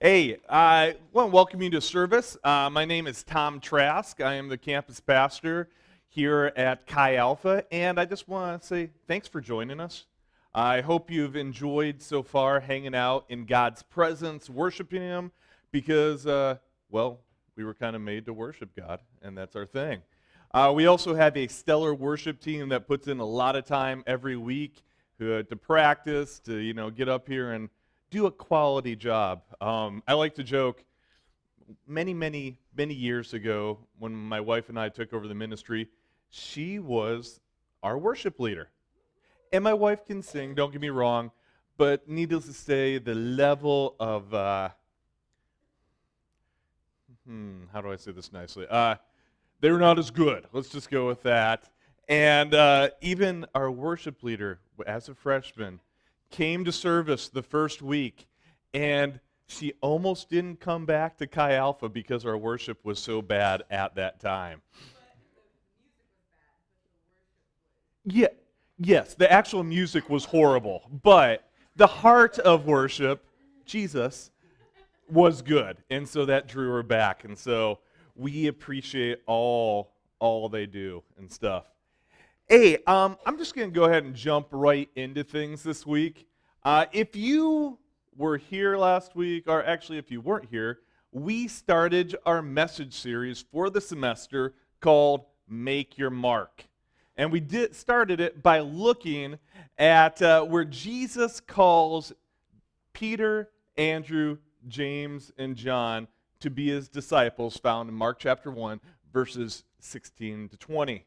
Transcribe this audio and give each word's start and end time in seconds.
Hey, 0.00 0.36
I 0.48 0.94
want 1.12 1.30
to 1.30 1.34
welcome 1.34 1.60
you 1.60 1.70
to 1.70 1.80
service. 1.80 2.36
Uh, 2.44 2.70
my 2.70 2.84
name 2.84 3.08
is 3.08 3.24
Tom 3.24 3.58
Trask. 3.58 4.20
I 4.20 4.34
am 4.34 4.46
the 4.46 4.56
campus 4.56 5.00
pastor 5.00 5.70
here 6.06 6.52
at 6.54 6.86
Chi 6.86 7.16
Alpha, 7.16 7.64
and 7.72 7.98
I 7.98 8.04
just 8.04 8.28
want 8.28 8.62
to 8.62 8.68
say 8.68 8.90
thanks 9.08 9.26
for 9.26 9.40
joining 9.40 9.80
us. 9.80 10.06
I 10.54 10.82
hope 10.82 11.10
you've 11.10 11.34
enjoyed 11.34 12.00
so 12.00 12.22
far 12.22 12.60
hanging 12.60 12.94
out 12.94 13.24
in 13.28 13.44
God's 13.44 13.82
presence, 13.82 14.48
worshiping 14.48 15.02
Him, 15.02 15.32
because, 15.72 16.28
uh, 16.28 16.58
well, 16.88 17.18
we 17.56 17.64
were 17.64 17.74
kind 17.74 17.96
of 17.96 18.02
made 18.02 18.24
to 18.26 18.32
worship 18.32 18.76
God, 18.76 19.00
and 19.20 19.36
that's 19.36 19.56
our 19.56 19.66
thing. 19.66 20.02
Uh, 20.54 20.72
we 20.72 20.86
also 20.86 21.16
have 21.16 21.36
a 21.36 21.48
stellar 21.48 21.92
worship 21.92 22.40
team 22.40 22.68
that 22.68 22.86
puts 22.86 23.08
in 23.08 23.18
a 23.18 23.26
lot 23.26 23.56
of 23.56 23.64
time 23.64 24.04
every 24.06 24.36
week 24.36 24.84
uh, 25.20 25.42
to 25.42 25.56
practice, 25.56 26.38
to 26.38 26.56
you 26.58 26.72
know, 26.72 26.88
get 26.88 27.08
up 27.08 27.26
here 27.26 27.50
and 27.50 27.68
do 28.10 28.26
a 28.26 28.30
quality 28.30 28.96
job. 28.96 29.42
Um, 29.60 30.02
I 30.06 30.14
like 30.14 30.34
to 30.36 30.44
joke. 30.44 30.84
Many, 31.86 32.14
many, 32.14 32.58
many 32.76 32.94
years 32.94 33.34
ago, 33.34 33.78
when 33.98 34.14
my 34.14 34.40
wife 34.40 34.70
and 34.70 34.78
I 34.78 34.88
took 34.88 35.12
over 35.12 35.28
the 35.28 35.34
ministry, 35.34 35.88
she 36.30 36.78
was 36.78 37.40
our 37.82 37.98
worship 37.98 38.40
leader. 38.40 38.68
And 39.52 39.62
my 39.64 39.74
wife 39.74 40.04
can 40.06 40.22
sing, 40.22 40.54
don't 40.54 40.72
get 40.72 40.80
me 40.80 40.88
wrong, 40.90 41.30
but 41.76 42.08
needless 42.08 42.46
to 42.46 42.52
say, 42.52 42.98
the 42.98 43.14
level 43.14 43.96
of, 44.00 44.32
uh, 44.32 44.70
hmm, 47.26 47.64
how 47.72 47.80
do 47.80 47.92
I 47.92 47.96
say 47.96 48.12
this 48.12 48.32
nicely? 48.32 48.66
Uh, 48.68 48.96
they 49.60 49.70
were 49.70 49.78
not 49.78 49.98
as 49.98 50.10
good. 50.10 50.46
Let's 50.52 50.68
just 50.68 50.90
go 50.90 51.06
with 51.06 51.22
that. 51.24 51.68
And 52.08 52.54
uh, 52.54 52.90
even 53.02 53.44
our 53.54 53.70
worship 53.70 54.22
leader, 54.22 54.60
as 54.86 55.08
a 55.08 55.14
freshman, 55.14 55.80
came 56.30 56.64
to 56.64 56.72
service 56.72 57.28
the 57.28 57.42
first 57.42 57.82
week, 57.82 58.26
and 58.74 59.20
she 59.46 59.72
almost 59.80 60.28
didn't 60.28 60.60
come 60.60 60.84
back 60.84 61.16
to 61.18 61.26
Chi 61.26 61.54
Alpha 61.54 61.88
because 61.88 62.26
our 62.26 62.36
worship 62.36 62.84
was 62.84 62.98
so 62.98 63.22
bad 63.22 63.62
at 63.70 63.94
that 63.94 64.20
time. 64.20 64.62
Yeah, 68.04 68.28
yes, 68.78 69.14
the 69.14 69.30
actual 69.30 69.64
music 69.64 70.08
was 70.08 70.26
horrible, 70.26 70.82
but 71.02 71.48
the 71.76 71.86
heart 71.86 72.38
of 72.38 72.66
worship, 72.66 73.24
Jesus, 73.64 74.30
was 75.10 75.42
good, 75.42 75.78
and 75.90 76.08
so 76.08 76.24
that 76.26 76.48
drew 76.48 76.70
her 76.70 76.82
back. 76.82 77.24
And 77.24 77.36
so 77.36 77.80
we 78.14 78.46
appreciate 78.46 79.20
all 79.26 79.92
all 80.18 80.48
they 80.48 80.66
do 80.66 81.02
and 81.16 81.30
stuff. 81.30 81.64
Hey, 82.50 82.78
um, 82.86 83.18
I'm 83.26 83.36
just 83.36 83.54
going 83.54 83.68
to 83.68 83.74
go 83.74 83.84
ahead 83.84 84.04
and 84.04 84.14
jump 84.14 84.46
right 84.52 84.88
into 84.96 85.22
things 85.22 85.62
this 85.62 85.84
week. 85.84 86.26
Uh, 86.64 86.86
if 86.92 87.14
you 87.14 87.78
were 88.16 88.38
here 88.38 88.78
last 88.78 89.14
week, 89.14 89.44
or 89.48 89.62
actually 89.62 89.98
if 89.98 90.10
you 90.10 90.22
weren't 90.22 90.46
here, 90.48 90.78
we 91.12 91.46
started 91.46 92.16
our 92.24 92.40
message 92.40 92.94
series 92.94 93.44
for 93.52 93.68
the 93.68 93.82
semester 93.82 94.54
called 94.80 95.26
Make 95.46 95.98
Your 95.98 96.08
Mark. 96.08 96.64
And 97.18 97.30
we 97.30 97.40
did, 97.40 97.76
started 97.76 98.18
it 98.18 98.42
by 98.42 98.60
looking 98.60 99.38
at 99.76 100.22
uh, 100.22 100.42
where 100.42 100.64
Jesus 100.64 101.40
calls 101.40 102.14
Peter, 102.94 103.50
Andrew, 103.76 104.38
James, 104.66 105.32
and 105.36 105.54
John 105.54 106.08
to 106.40 106.48
be 106.48 106.68
his 106.68 106.88
disciples, 106.88 107.58
found 107.58 107.90
in 107.90 107.94
Mark 107.94 108.18
chapter 108.18 108.50
1, 108.50 108.80
verses 109.12 109.64
16 109.80 110.48
to 110.48 110.56
20. 110.56 111.04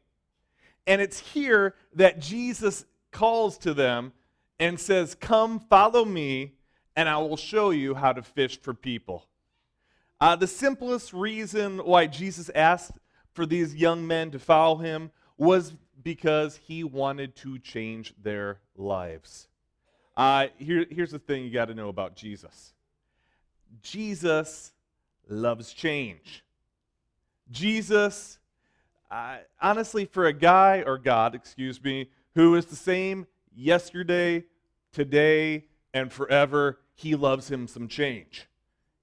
And 0.86 1.00
it's 1.00 1.18
here 1.18 1.74
that 1.94 2.18
Jesus 2.18 2.84
calls 3.10 3.58
to 3.58 3.74
them 3.74 4.12
and 4.58 4.78
says, 4.78 5.14
Come, 5.14 5.60
follow 5.60 6.04
me, 6.04 6.54
and 6.96 7.08
I 7.08 7.18
will 7.18 7.36
show 7.36 7.70
you 7.70 7.94
how 7.94 8.12
to 8.12 8.22
fish 8.22 8.60
for 8.60 8.74
people. 8.74 9.26
Uh, 10.20 10.36
the 10.36 10.46
simplest 10.46 11.12
reason 11.12 11.78
why 11.78 12.06
Jesus 12.06 12.50
asked 12.54 12.92
for 13.32 13.46
these 13.46 13.74
young 13.74 14.06
men 14.06 14.30
to 14.30 14.38
follow 14.38 14.76
him 14.76 15.10
was 15.36 15.74
because 16.02 16.56
he 16.56 16.84
wanted 16.84 17.34
to 17.36 17.58
change 17.58 18.14
their 18.22 18.58
lives. 18.76 19.48
Uh, 20.16 20.48
here, 20.58 20.86
here's 20.90 21.10
the 21.10 21.18
thing 21.18 21.44
you 21.44 21.50
got 21.50 21.66
to 21.66 21.74
know 21.74 21.88
about 21.88 22.14
Jesus 22.14 22.72
Jesus 23.82 24.72
loves 25.28 25.72
change. 25.72 26.44
Jesus 27.50 28.38
uh, 29.12 29.36
honestly, 29.60 30.06
for 30.06 30.24
a 30.24 30.32
guy, 30.32 30.82
or 30.86 30.96
God, 30.96 31.34
excuse 31.34 31.84
me, 31.84 32.08
who 32.34 32.54
is 32.54 32.64
the 32.64 32.76
same 32.76 33.26
yesterday, 33.54 34.42
today, 34.90 35.66
and 35.92 36.10
forever, 36.10 36.78
he 36.94 37.14
loves 37.14 37.50
him 37.50 37.68
some 37.68 37.88
change. 37.88 38.48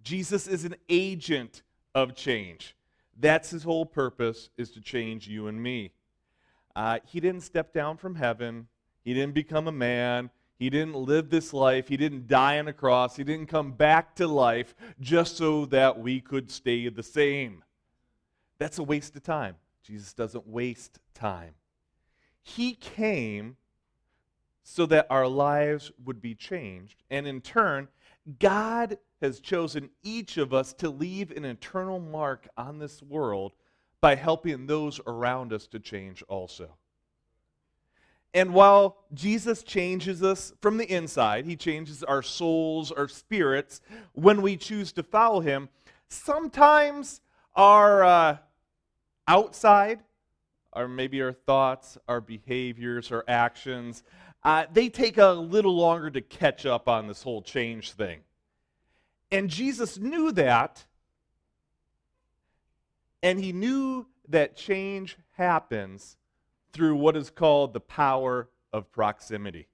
Jesus 0.02 0.48
is 0.48 0.66
an 0.66 0.76
agent 0.90 1.62
of 1.94 2.16
change. 2.16 2.76
That's 3.20 3.52
his 3.52 3.62
whole 3.62 3.86
purpose, 3.86 4.50
is 4.58 4.72
to 4.72 4.82
change 4.82 5.28
you 5.28 5.48
and 5.48 5.62
me. 5.62 5.92
Uh, 6.76 6.98
he 7.06 7.20
didn't 7.20 7.42
step 7.42 7.72
down 7.72 7.98
from 7.98 8.16
heaven. 8.16 8.68
He 9.04 9.14
didn't 9.14 9.36
become 9.36 9.68
a 9.68 9.72
man. 9.72 10.32
He 10.58 10.72
didn't 10.72 10.96
live 10.96 11.30
this 11.30 11.54
life. 11.54 11.88
He 11.88 11.98
didn't 11.98 12.28
die 12.28 12.58
on 12.58 12.68
a 12.68 12.74
cross. 12.74 13.16
He 13.16 13.24
didn't 13.24 13.46
come 13.46 13.74
back 13.74 14.16
to 14.16 14.28
life 14.28 14.74
just 15.00 15.38
so 15.38 15.66
that 15.68 16.00
we 16.00 16.20
could 16.20 16.50
stay 16.50 16.90
the 16.90 17.04
same. 17.04 17.64
That's 18.58 18.80
a 18.80 18.84
waste 18.84 19.16
of 19.16 19.22
time. 19.22 19.56
Jesus 19.90 20.14
doesn't 20.14 20.48
waste 20.48 21.00
time. 21.16 21.56
He 22.44 22.74
came 22.76 23.58
so 24.62 24.86
that 24.86 25.08
our 25.10 25.28
lives 25.28 25.92
would 26.06 26.22
be 26.22 26.36
changed. 26.36 27.02
And 27.10 27.26
in 27.26 27.42
turn, 27.42 27.88
God 28.40 29.00
has 29.20 29.40
chosen 29.40 29.90
each 30.04 30.38
of 30.38 30.54
us 30.54 30.74
to 30.74 30.92
leave 30.92 31.32
an 31.32 31.44
eternal 31.44 32.00
mark 32.00 32.48
on 32.56 32.78
this 32.78 33.02
world 33.02 33.54
by 34.00 34.14
helping 34.14 34.68
those 34.68 35.02
around 35.08 35.52
us 35.52 35.66
to 35.68 35.80
change 35.80 36.22
also. 36.30 36.76
And 38.32 38.54
while 38.54 39.06
Jesus 39.12 39.64
changes 39.64 40.22
us 40.22 40.54
from 40.62 40.78
the 40.78 40.86
inside, 40.86 41.48
he 41.48 41.56
changes 41.56 42.04
our 42.04 42.22
souls, 42.22 42.92
our 42.92 43.08
spirits, 43.08 43.82
when 44.14 44.44
we 44.44 44.56
choose 44.56 44.92
to 44.92 45.02
follow 45.02 45.40
him, 45.40 45.70
sometimes 46.10 47.22
our. 47.56 48.04
Uh, 48.04 48.38
outside, 49.30 50.00
or 50.74 50.88
maybe 50.88 51.22
our 51.22 51.32
thoughts, 51.32 51.98
our 52.08 52.20
behaviors, 52.20 53.12
our 53.12 53.24
actions, 53.28 54.04
uh, 54.44 54.66
they 54.74 54.90
take 54.90 55.18
a 55.18 55.28
little 55.28 55.76
longer 55.76 56.10
to 56.10 56.22
catch 56.22 56.66
up 56.66 56.90
on 56.90 57.08
this 57.08 57.24
whole 57.24 57.42
change 57.42 57.92
thing. 57.92 58.22
And 59.32 59.50
Jesus 59.50 59.98
knew 59.98 60.32
that, 60.32 60.86
and 63.22 63.40
he 63.40 63.54
knew 63.54 64.08
that 64.28 64.58
change 64.58 65.18
happens 65.38 66.18
through 66.74 66.96
what 66.96 67.16
is 67.16 67.30
called 67.30 67.74
the 67.74 67.80
power 67.80 68.50
of 68.74 68.92
proximity. 68.92 69.68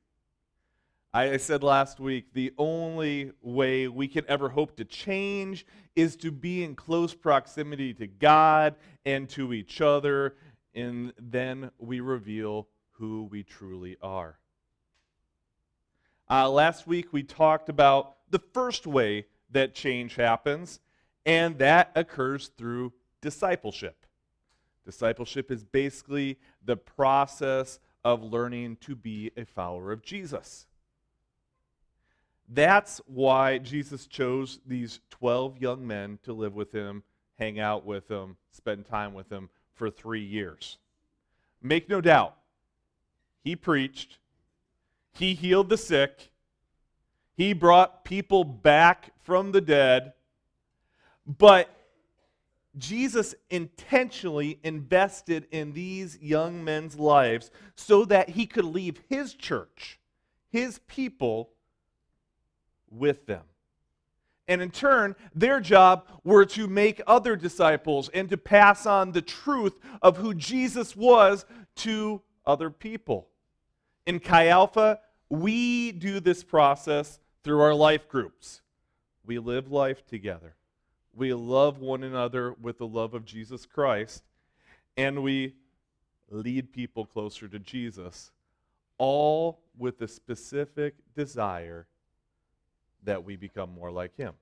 I 1.16 1.38
said 1.38 1.64
last 1.64 2.02
week 2.02 2.34
the 2.34 2.52
only 2.58 3.32
way 3.42 3.88
we 3.88 4.10
can 4.10 4.26
ever 4.28 4.50
hope 4.50 4.76
to 4.76 4.84
change 4.84 5.66
is 5.96 6.18
to 6.18 6.30
be 6.30 6.62
in 6.62 6.76
close 6.76 7.14
proximity 7.14 7.94
to 7.94 8.06
God 8.06 8.76
and 9.06 9.30
to 9.30 9.54
each 9.54 9.80
other, 9.80 10.36
and 10.74 11.14
then 11.18 11.72
we 11.78 12.02
reveal 12.02 12.68
who 12.92 13.30
we 13.32 13.44
truly 13.44 13.96
are. 14.02 14.40
Uh, 16.30 16.50
last 16.50 16.86
week 16.86 17.14
we 17.14 17.24
talked 17.24 17.70
about 17.70 18.18
the 18.30 18.42
first 18.54 18.86
way 18.86 19.26
that 19.52 19.74
change 19.74 20.16
happens, 20.16 20.82
and 21.26 21.58
that 21.60 21.92
occurs 21.96 22.50
through 22.58 22.92
discipleship. 23.22 24.06
Discipleship 24.84 25.50
is 25.50 25.64
basically 25.64 26.40
the 26.62 26.76
process 26.76 27.80
of 28.04 28.22
learning 28.22 28.76
to 28.82 28.98
be 28.98 29.32
a 29.38 29.46
follower 29.46 29.94
of 29.94 30.04
Jesus. 30.04 30.68
That's 32.48 33.02
why 33.08 33.58
Jesus 33.58 34.06
chose 34.08 34.60
these 34.66 35.00
12 35.10 35.60
young 35.60 35.86
men 35.86 36.20
to 36.24 36.34
live 36.34 36.54
with 36.54 36.72
him, 36.72 37.04
hang 37.40 37.60
out 37.60 37.86
with 37.86 38.10
him, 38.10 38.38
spend 38.52 38.86
time 38.86 39.14
with 39.14 39.32
him 39.32 39.50
for 39.74 39.90
three 39.90 40.24
years. 40.24 40.78
Make 41.62 41.90
no 41.90 42.02
doubt, 42.02 42.36
he 43.44 43.56
preached, 43.56 44.20
he 45.14 45.34
healed 45.34 45.70
the 45.70 45.78
sick, 45.78 46.30
he 47.36 47.54
brought 47.54 48.06
people 48.06 48.44
back 48.44 49.12
from 49.24 49.52
the 49.52 49.62
dead, 49.62 50.14
but 51.26 51.70
Jesus 52.78 53.34
intentionally 53.50 54.60
invested 54.64 55.48
in 55.52 55.74
these 55.74 56.20
young 56.22 56.64
men's 56.64 56.98
lives 57.00 57.50
so 57.76 58.06
that 58.06 58.30
he 58.30 58.46
could 58.46 58.66
leave 58.66 59.02
his 59.10 59.34
church, 59.34 60.00
his 60.50 60.80
people, 60.88 61.52
with 62.90 63.26
them. 63.26 63.44
And 64.48 64.62
in 64.62 64.70
turn, 64.70 65.16
their 65.34 65.60
job 65.60 66.06
were 66.24 66.46
to 66.46 66.68
make 66.68 67.02
other 67.08 67.36
disciples 67.36 68.10
and 68.10 68.30
to 68.30 68.38
pass 68.38 68.86
on 68.86 69.12
the 69.12 69.22
truth 69.22 69.80
of 70.02 70.18
who 70.18 70.34
Jesus 70.34 70.96
was 70.96 71.46
to 71.78 72.22
other 72.46 72.70
people. 72.70 73.28
In 74.06 74.20
Chi 74.20 74.48
Alpha, 74.50 75.00
we 75.30 75.92
do 75.92 76.20
this 76.20 76.44
process 76.44 77.20
through 77.44 77.62
our 77.62 77.74
life 77.74 78.08
groups. 78.08 78.62
we 79.26 79.40
live 79.40 79.72
life 79.72 80.06
together. 80.06 80.56
We 81.16 81.34
love 81.34 81.80
one 81.80 82.04
another 82.04 82.54
with 82.54 82.78
the 82.78 82.86
love 82.88 83.16
of 83.16 83.26
Jesus 83.26 83.66
Christ, 83.66 84.24
and 84.98 85.24
we 85.24 85.56
lead 86.30 86.72
people 86.72 87.06
closer 87.06 87.48
to 87.48 87.58
Jesus, 87.58 88.32
all 88.98 89.62
with 89.78 89.98
the 89.98 90.08
specific 90.08 90.96
desire 91.16 91.88
that 93.06 93.24
we 93.24 93.36
become 93.36 93.74
more 93.74 93.92
like 93.92 94.16
Him. 94.18 94.34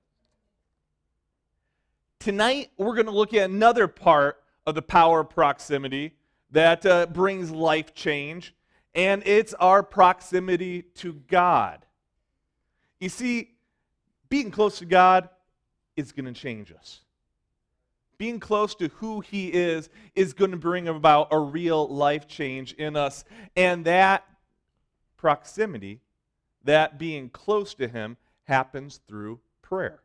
Tonight, 2.18 2.70
we're 2.78 2.94
going 2.94 3.06
to 3.06 3.12
look 3.12 3.34
at 3.34 3.50
another 3.50 3.86
part 3.86 4.42
of 4.66 4.74
the 4.74 4.82
power 4.82 5.20
of 5.20 5.30
proximity 5.30 6.14
that 6.50 6.86
uh, 6.86 7.06
brings 7.06 7.50
life 7.50 7.94
change, 7.94 8.54
and 8.94 9.22
it's 9.26 9.54
our 9.54 9.82
proximity 9.82 10.82
to 10.94 11.14
God. 11.28 11.84
You 13.00 13.08
see, 13.08 13.50
being 14.28 14.50
close 14.50 14.78
to 14.78 14.86
God 14.86 15.28
is 15.96 16.12
going 16.12 16.32
to 16.32 16.32
change 16.32 16.72
us. 16.72 17.00
Being 18.16 18.40
close 18.40 18.74
to 18.76 18.88
who 18.88 19.20
He 19.20 19.48
is 19.48 19.90
is 20.14 20.32
going 20.32 20.52
to 20.52 20.56
bring 20.56 20.88
about 20.88 21.28
a 21.30 21.38
real 21.38 21.88
life 21.88 22.26
change 22.26 22.72
in 22.74 22.96
us. 22.96 23.24
And 23.56 23.84
that 23.84 24.24
proximity, 25.16 26.00
that 26.62 26.98
being 26.98 27.28
close 27.28 27.74
to 27.74 27.88
Him, 27.88 28.16
happens 28.44 29.00
through 29.08 29.40
prayer. 29.62 30.00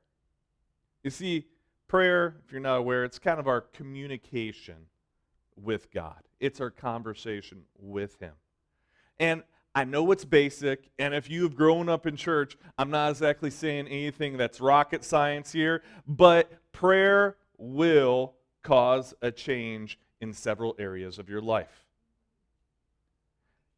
You 1.04 1.10
see, 1.10 1.46
prayer, 1.88 2.36
if 2.46 2.52
you're 2.52 2.62
not 2.62 2.78
aware, 2.78 3.04
it's 3.04 3.20
kind 3.20 3.40
of 3.40 3.48
our 3.48 3.62
communication 3.62 4.88
with 5.56 5.92
God, 5.92 6.22
it's 6.40 6.62
our 6.62 6.70
conversation 6.70 7.64
with 7.78 8.20
Him. 8.20 8.34
And 9.20 9.44
I 9.76 9.84
know 9.84 10.12
it's 10.12 10.26
basic, 10.26 10.90
and 10.98 11.14
if 11.14 11.30
you've 11.30 11.56
grown 11.56 11.90
up 11.90 12.08
in 12.08 12.16
church, 12.16 12.58
I'm 12.78 12.90
not 12.90 13.12
exactly 13.12 13.52
saying 13.52 13.88
anything 13.88 14.38
that's 14.38 14.60
rocket 14.60 15.04
science 15.04 15.52
here, 15.52 15.84
but 16.08 16.52
prayer 16.72 17.36
will 17.58 18.34
cause 18.64 19.14
a 19.22 19.32
change 19.32 20.00
in 20.22 20.34
several 20.34 20.76
areas 20.80 21.20
of 21.20 21.30
your 21.30 21.42
life. 21.42 21.89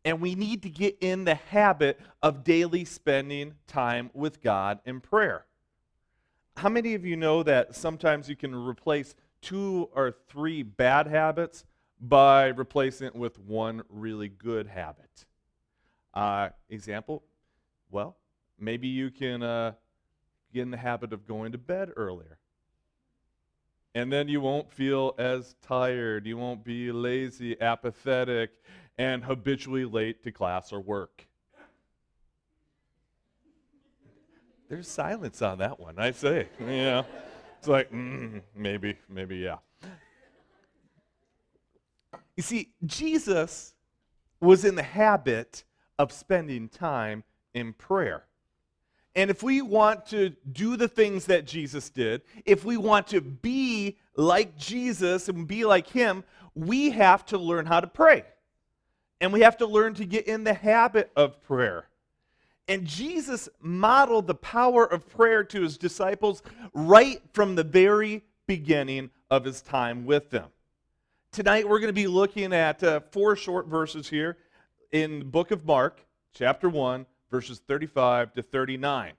And 0.04 0.20
we 0.20 0.36
need 0.36 0.64
to 0.64 0.70
get 0.70 0.98
in 1.00 1.26
the 1.26 1.36
habit 1.36 2.00
of 2.24 2.44
daily 2.44 2.86
spending 2.86 3.54
time 3.68 4.10
with 4.14 4.42
God 4.42 4.80
in 4.86 5.00
prayer. 5.00 5.46
How 6.58 6.70
many 6.70 6.96
of 6.96 7.06
you 7.06 7.16
know 7.16 7.44
that 7.44 7.76
sometimes 7.76 8.28
you 8.28 8.36
can 8.36 8.54
replace 8.54 9.16
two 9.42 9.90
or 9.94 10.16
three 10.28 10.64
bad 10.64 11.08
habits 11.08 11.66
by 12.00 12.48
replacing 12.48 13.08
it 13.08 13.16
with 13.16 13.40
one 13.40 13.84
really 13.90 14.28
good 14.28 14.68
habit? 14.68 15.26
Uh, 16.14 16.50
example, 16.70 17.24
well, 17.90 18.18
maybe 18.60 18.88
you 18.88 19.12
can 19.12 19.44
uh, 19.44 19.74
get 20.54 20.64
in 20.64 20.72
the 20.72 20.78
habit 20.78 21.14
of 21.14 21.28
going 21.28 21.52
to 21.52 21.58
bed 21.58 21.92
earlier. 21.96 22.38
And 23.94 24.12
then 24.12 24.30
you 24.30 24.40
won't 24.40 24.72
feel 24.72 25.16
as 25.18 25.56
tired. 25.62 26.26
You 26.26 26.38
won't 26.38 26.64
be 26.64 26.92
lazy, 26.92 27.60
apathetic, 27.60 28.52
and 28.98 29.24
habitually 29.24 29.86
late 29.86 30.24
to 30.24 30.32
class 30.32 30.72
or 30.72 30.80
work. 30.80 31.28
There's 34.70 34.88
silence 34.88 35.42
on 35.42 35.58
that 35.58 35.80
one, 35.80 36.00
I 36.00 36.12
say. 36.12 36.48
Yeah. 36.60 37.04
It's 37.60 37.68
like, 37.68 37.92
mm, 37.92 38.42
maybe, 38.56 38.98
maybe, 39.10 39.38
yeah. 39.38 39.58
You 42.38 42.44
see, 42.44 42.72
Jesus 42.86 43.74
was 44.40 44.66
in 44.66 44.76
the 44.76 44.84
habit 44.84 45.64
of 46.00 46.12
spending 46.12 46.70
time 46.70 47.24
in 47.54 47.74
prayer. 47.74 48.24
And 49.16 49.30
if 49.30 49.44
we 49.44 49.62
want 49.62 50.06
to 50.08 50.30
do 50.52 50.78
the 50.78 50.88
things 50.88 51.26
that 51.26 51.46
Jesus 51.46 51.90
did, 51.90 52.22
if 52.46 52.64
we 52.64 52.78
want 52.78 53.08
to 53.08 53.20
be 53.20 53.98
like 54.16 54.58
Jesus 54.58 55.28
and 55.28 55.46
be 55.46 55.66
like 55.66 55.88
him, 55.88 56.24
we 56.56 56.92
have 56.92 57.26
to 57.28 57.38
learn 57.38 57.66
how 57.66 57.82
to 57.82 57.88
pray. 57.88 58.24
And 59.22 59.32
we 59.32 59.42
have 59.42 59.58
to 59.60 59.68
learn 59.68 59.94
to 59.94 60.06
get 60.06 60.28
in 60.28 60.44
the 60.44 60.54
habit 60.54 61.12
of 61.16 61.42
prayer. 61.44 61.86
And 62.68 62.86
Jesus 62.86 63.48
modeled 63.62 64.28
the 64.28 64.36
power 64.36 64.84
of 64.84 65.08
prayer 65.08 65.44
to 65.44 65.62
his 65.62 65.78
disciples 65.78 66.42
right 66.74 67.22
from 67.34 67.56
the 67.56 67.64
very 67.64 68.24
beginning 68.48 69.12
of 69.30 69.46
his 69.46 69.62
time 69.62 70.06
with 70.06 70.30
them. 70.32 70.50
Tonight, 71.32 71.70
we're 71.70 71.80
going 71.80 71.90
to 71.90 71.94
be 71.94 72.08
looking 72.08 72.52
at 72.52 72.84
uh, 72.84 73.00
four 73.12 73.36
short 73.36 73.68
verses 73.68 74.10
here 74.10 74.38
in 74.92 75.20
the 75.20 75.26
book 75.26 75.52
of 75.52 75.66
Mark, 75.66 76.02
chapter 76.34 76.68
1, 76.68 77.06
verses 77.30 77.62
35 77.68 78.34
to 78.34 78.42
39. 78.42 79.14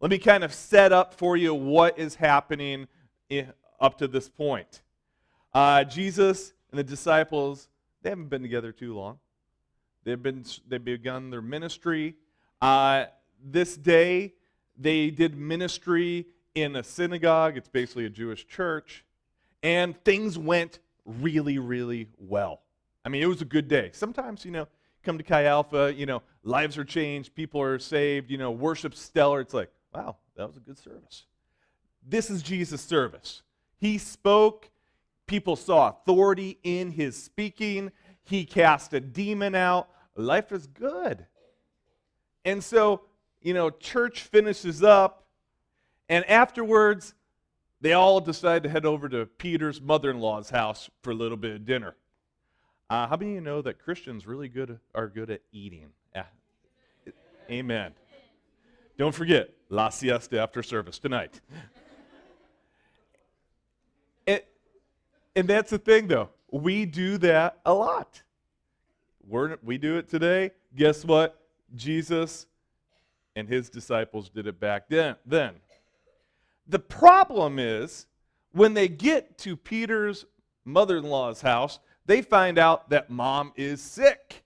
Let 0.00 0.10
me 0.10 0.18
kind 0.18 0.42
of 0.42 0.52
set 0.52 0.92
up 0.92 1.14
for 1.14 1.36
you 1.36 1.54
what 1.54 1.98
is 1.98 2.14
happening 2.14 2.88
in, 3.28 3.52
up 3.78 3.98
to 3.98 4.08
this 4.08 4.28
point. 4.28 4.82
Uh, 5.52 5.84
Jesus 5.84 6.52
and 6.70 6.78
the 6.78 6.84
disciples, 6.84 7.68
they 8.02 8.10
haven't 8.10 8.28
been 8.28 8.42
together 8.42 8.72
too 8.72 8.94
long. 8.94 9.18
They've, 10.04 10.22
been, 10.22 10.44
they've 10.68 10.84
begun 10.84 11.30
their 11.30 11.42
ministry. 11.42 12.14
Uh, 12.60 13.06
this 13.42 13.76
day, 13.76 14.34
they 14.76 15.10
did 15.10 15.36
ministry 15.36 16.26
in 16.54 16.76
a 16.76 16.84
synagogue. 16.84 17.56
It's 17.56 17.68
basically 17.68 18.06
a 18.06 18.10
Jewish 18.10 18.46
church. 18.46 19.04
And 19.62 20.02
things 20.04 20.38
went 20.38 20.78
really, 21.04 21.58
really 21.58 22.08
well. 22.18 22.60
I 23.04 23.08
mean, 23.08 23.22
it 23.22 23.26
was 23.26 23.42
a 23.42 23.46
good 23.46 23.68
day. 23.68 23.90
Sometimes, 23.92 24.44
you 24.44 24.50
know, 24.50 24.66
come 25.02 25.18
to 25.18 25.24
Chi 25.24 25.44
Alpha, 25.44 25.92
you 25.94 26.06
know, 26.06 26.22
lives 26.42 26.78
are 26.78 26.84
changed, 26.84 27.34
people 27.34 27.60
are 27.60 27.78
saved, 27.78 28.30
you 28.30 28.38
know, 28.38 28.50
worship 28.50 28.94
stellar. 28.94 29.40
It's 29.40 29.54
like, 29.54 29.70
wow, 29.94 30.16
that 30.36 30.46
was 30.46 30.56
a 30.56 30.60
good 30.60 30.78
service. 30.78 31.26
This 32.06 32.30
is 32.30 32.42
Jesus' 32.42 32.80
service. 32.80 33.42
He 33.76 33.98
spoke, 33.98 34.70
people 35.26 35.56
saw 35.56 35.90
authority 35.90 36.58
in 36.62 36.90
his 36.90 37.22
speaking, 37.22 37.92
he 38.22 38.44
cast 38.46 38.94
a 38.94 39.00
demon 39.00 39.54
out. 39.54 39.88
Life 40.16 40.52
is 40.52 40.66
good. 40.66 41.26
And 42.44 42.62
so, 42.62 43.02
you 43.40 43.54
know, 43.54 43.70
church 43.70 44.22
finishes 44.22 44.82
up, 44.82 45.26
and 46.08 46.24
afterwards, 46.26 47.14
they 47.80 47.92
all 47.92 48.20
decide 48.20 48.62
to 48.62 48.68
head 48.68 48.86
over 48.86 49.08
to 49.08 49.26
Peter's 49.26 49.80
mother 49.80 50.10
in 50.10 50.20
law's 50.20 50.50
house 50.50 50.88
for 51.02 51.10
a 51.10 51.14
little 51.14 51.36
bit 51.36 51.52
of 51.52 51.66
dinner. 51.66 51.96
Uh, 52.88 53.06
how 53.06 53.16
many 53.16 53.32
of 53.32 53.34
you 53.36 53.40
know 53.40 53.62
that 53.62 53.78
Christians 53.78 54.26
really 54.26 54.48
good 54.48 54.78
are 54.94 55.08
good 55.08 55.30
at 55.30 55.40
eating? 55.52 55.88
Yeah. 56.14 56.24
Amen. 57.50 57.92
Don't 58.96 59.14
forget 59.14 59.50
La 59.68 59.88
Siesta 59.88 60.40
after 60.40 60.62
service 60.62 60.98
tonight. 60.98 61.40
and, 64.26 64.40
and 65.34 65.48
that's 65.48 65.70
the 65.70 65.78
thing, 65.78 66.08
though. 66.08 66.30
We 66.50 66.86
do 66.86 67.18
that 67.18 67.58
a 67.66 67.74
lot. 67.74 68.22
We're, 69.26 69.56
we 69.62 69.78
do 69.78 69.96
it 69.96 70.08
today. 70.08 70.50
Guess 70.76 71.04
what? 71.04 71.40
Jesus 71.74 72.46
and 73.36 73.48
his 73.48 73.68
disciples 73.68 74.28
did 74.28 74.46
it 74.46 74.60
back 74.60 74.88
then. 74.88 75.16
then. 75.26 75.54
The 76.66 76.78
problem 76.78 77.58
is 77.58 78.06
when 78.52 78.74
they 78.74 78.88
get 78.88 79.38
to 79.38 79.56
Peter's 79.56 80.24
mother 80.64 80.96
in 80.98 81.04
law's 81.04 81.40
house, 81.40 81.78
they 82.06 82.22
find 82.22 82.58
out 82.58 82.90
that 82.90 83.10
mom 83.10 83.52
is 83.56 83.80
sick. 83.80 84.44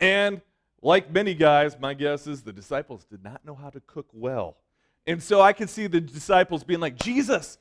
And 0.00 0.40
like 0.82 1.10
many 1.10 1.34
guys, 1.34 1.78
my 1.78 1.94
guess 1.94 2.26
is 2.26 2.42
the 2.42 2.52
disciples 2.52 3.04
did 3.04 3.22
not 3.22 3.44
know 3.44 3.54
how 3.54 3.70
to 3.70 3.80
cook 3.80 4.06
well. 4.12 4.56
And 5.06 5.22
so 5.22 5.40
I 5.40 5.52
can 5.52 5.68
see 5.68 5.86
the 5.86 6.00
disciples 6.00 6.64
being 6.64 6.80
like, 6.80 6.96
Jesus, 6.96 7.58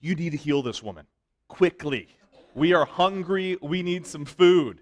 you 0.00 0.14
need 0.14 0.30
to 0.30 0.36
heal 0.36 0.62
this 0.62 0.82
woman 0.82 1.06
quickly. 1.48 2.08
We 2.54 2.72
are 2.72 2.84
hungry. 2.84 3.56
We 3.60 3.82
need 3.82 4.06
some 4.06 4.24
food. 4.24 4.80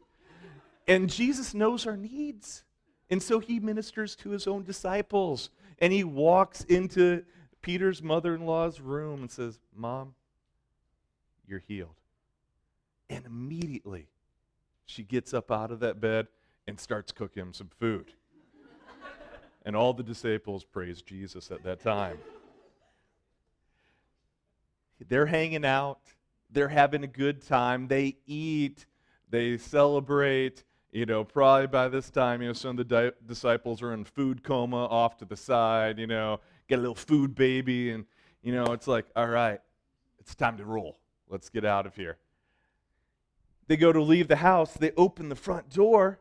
And 0.87 1.11
Jesus 1.11 1.55
knows 1.55 1.87
our 1.87 1.97
needs. 1.97 2.65
And 3.11 3.23
so 3.23 3.39
he 3.39 3.61
ministers 3.61 4.17
to 4.17 4.31
his 4.31 4.47
own 4.47 4.65
disciples. 4.65 5.51
And 5.79 5.93
he 5.93 6.05
walks 6.05 6.65
into 6.65 7.25
Peter's 7.63 8.03
mother 8.03 8.35
in 8.35 8.47
law's 8.47 8.81
room 8.81 9.21
and 9.21 9.31
says, 9.31 9.59
Mom, 9.75 10.15
you're 11.47 11.63
healed. 11.67 11.95
And 13.09 13.25
immediately 13.25 14.09
she 14.85 15.03
gets 15.03 15.35
up 15.35 15.51
out 15.51 15.71
of 15.71 15.81
that 15.81 16.01
bed 16.01 16.29
and 16.67 16.79
starts 16.79 17.13
cooking 17.13 17.43
him 17.43 17.53
some 17.53 17.71
food. 17.79 18.13
and 19.65 19.77
all 19.77 19.93
the 19.93 20.03
disciples 20.03 20.65
praise 20.65 21.03
Jesus 21.03 21.51
at 21.51 21.63
that 21.65 21.81
time. 21.81 22.19
They're 25.09 25.27
hanging 25.27 25.65
out, 25.65 26.01
they're 26.51 26.69
having 26.69 27.05
a 27.05 27.09
good 27.09 27.47
time, 27.47 27.87
they 27.89 28.17
eat, 28.27 28.87
they 29.29 29.59
celebrate. 29.59 30.65
You 30.93 31.05
know, 31.05 31.25
probably 31.25 31.67
by 31.67 31.89
this 31.89 32.11
time, 32.11 32.41
you 32.41 32.49
know, 32.49 32.55
some 32.55 32.71
of 32.71 32.77
the 32.77 32.85
di- 32.85 33.17
disciples 33.27 33.83
are 33.83 33.93
in 33.93 34.05
food 34.05 34.43
coma 34.43 34.87
off 34.87 35.19
to 35.19 35.25
the 35.25 35.37
side, 35.37 35.99
you 35.99 36.07
know, 36.07 36.41
get 36.69 36.79
a 36.79 36.81
little 36.81 36.95
food 36.95 37.35
baby, 37.35 37.91
and, 37.91 38.07
you 38.43 38.53
know, 38.53 38.73
it's 38.73 38.87
like, 38.87 39.07
all 39.15 39.27
right, 39.27 39.61
it's 40.19 40.35
time 40.35 40.57
to 40.57 40.65
roll. 40.65 40.99
Let's 41.29 41.49
get 41.49 41.65
out 41.65 41.87
of 41.87 41.97
here. 41.97 42.17
They 43.67 43.77
go 43.77 43.93
to 43.93 44.03
leave 44.03 44.29
the 44.29 44.37
house, 44.37 44.73
they 44.75 44.93
open 44.97 45.29
the 45.29 45.35
front 45.35 45.71
door, 45.71 46.21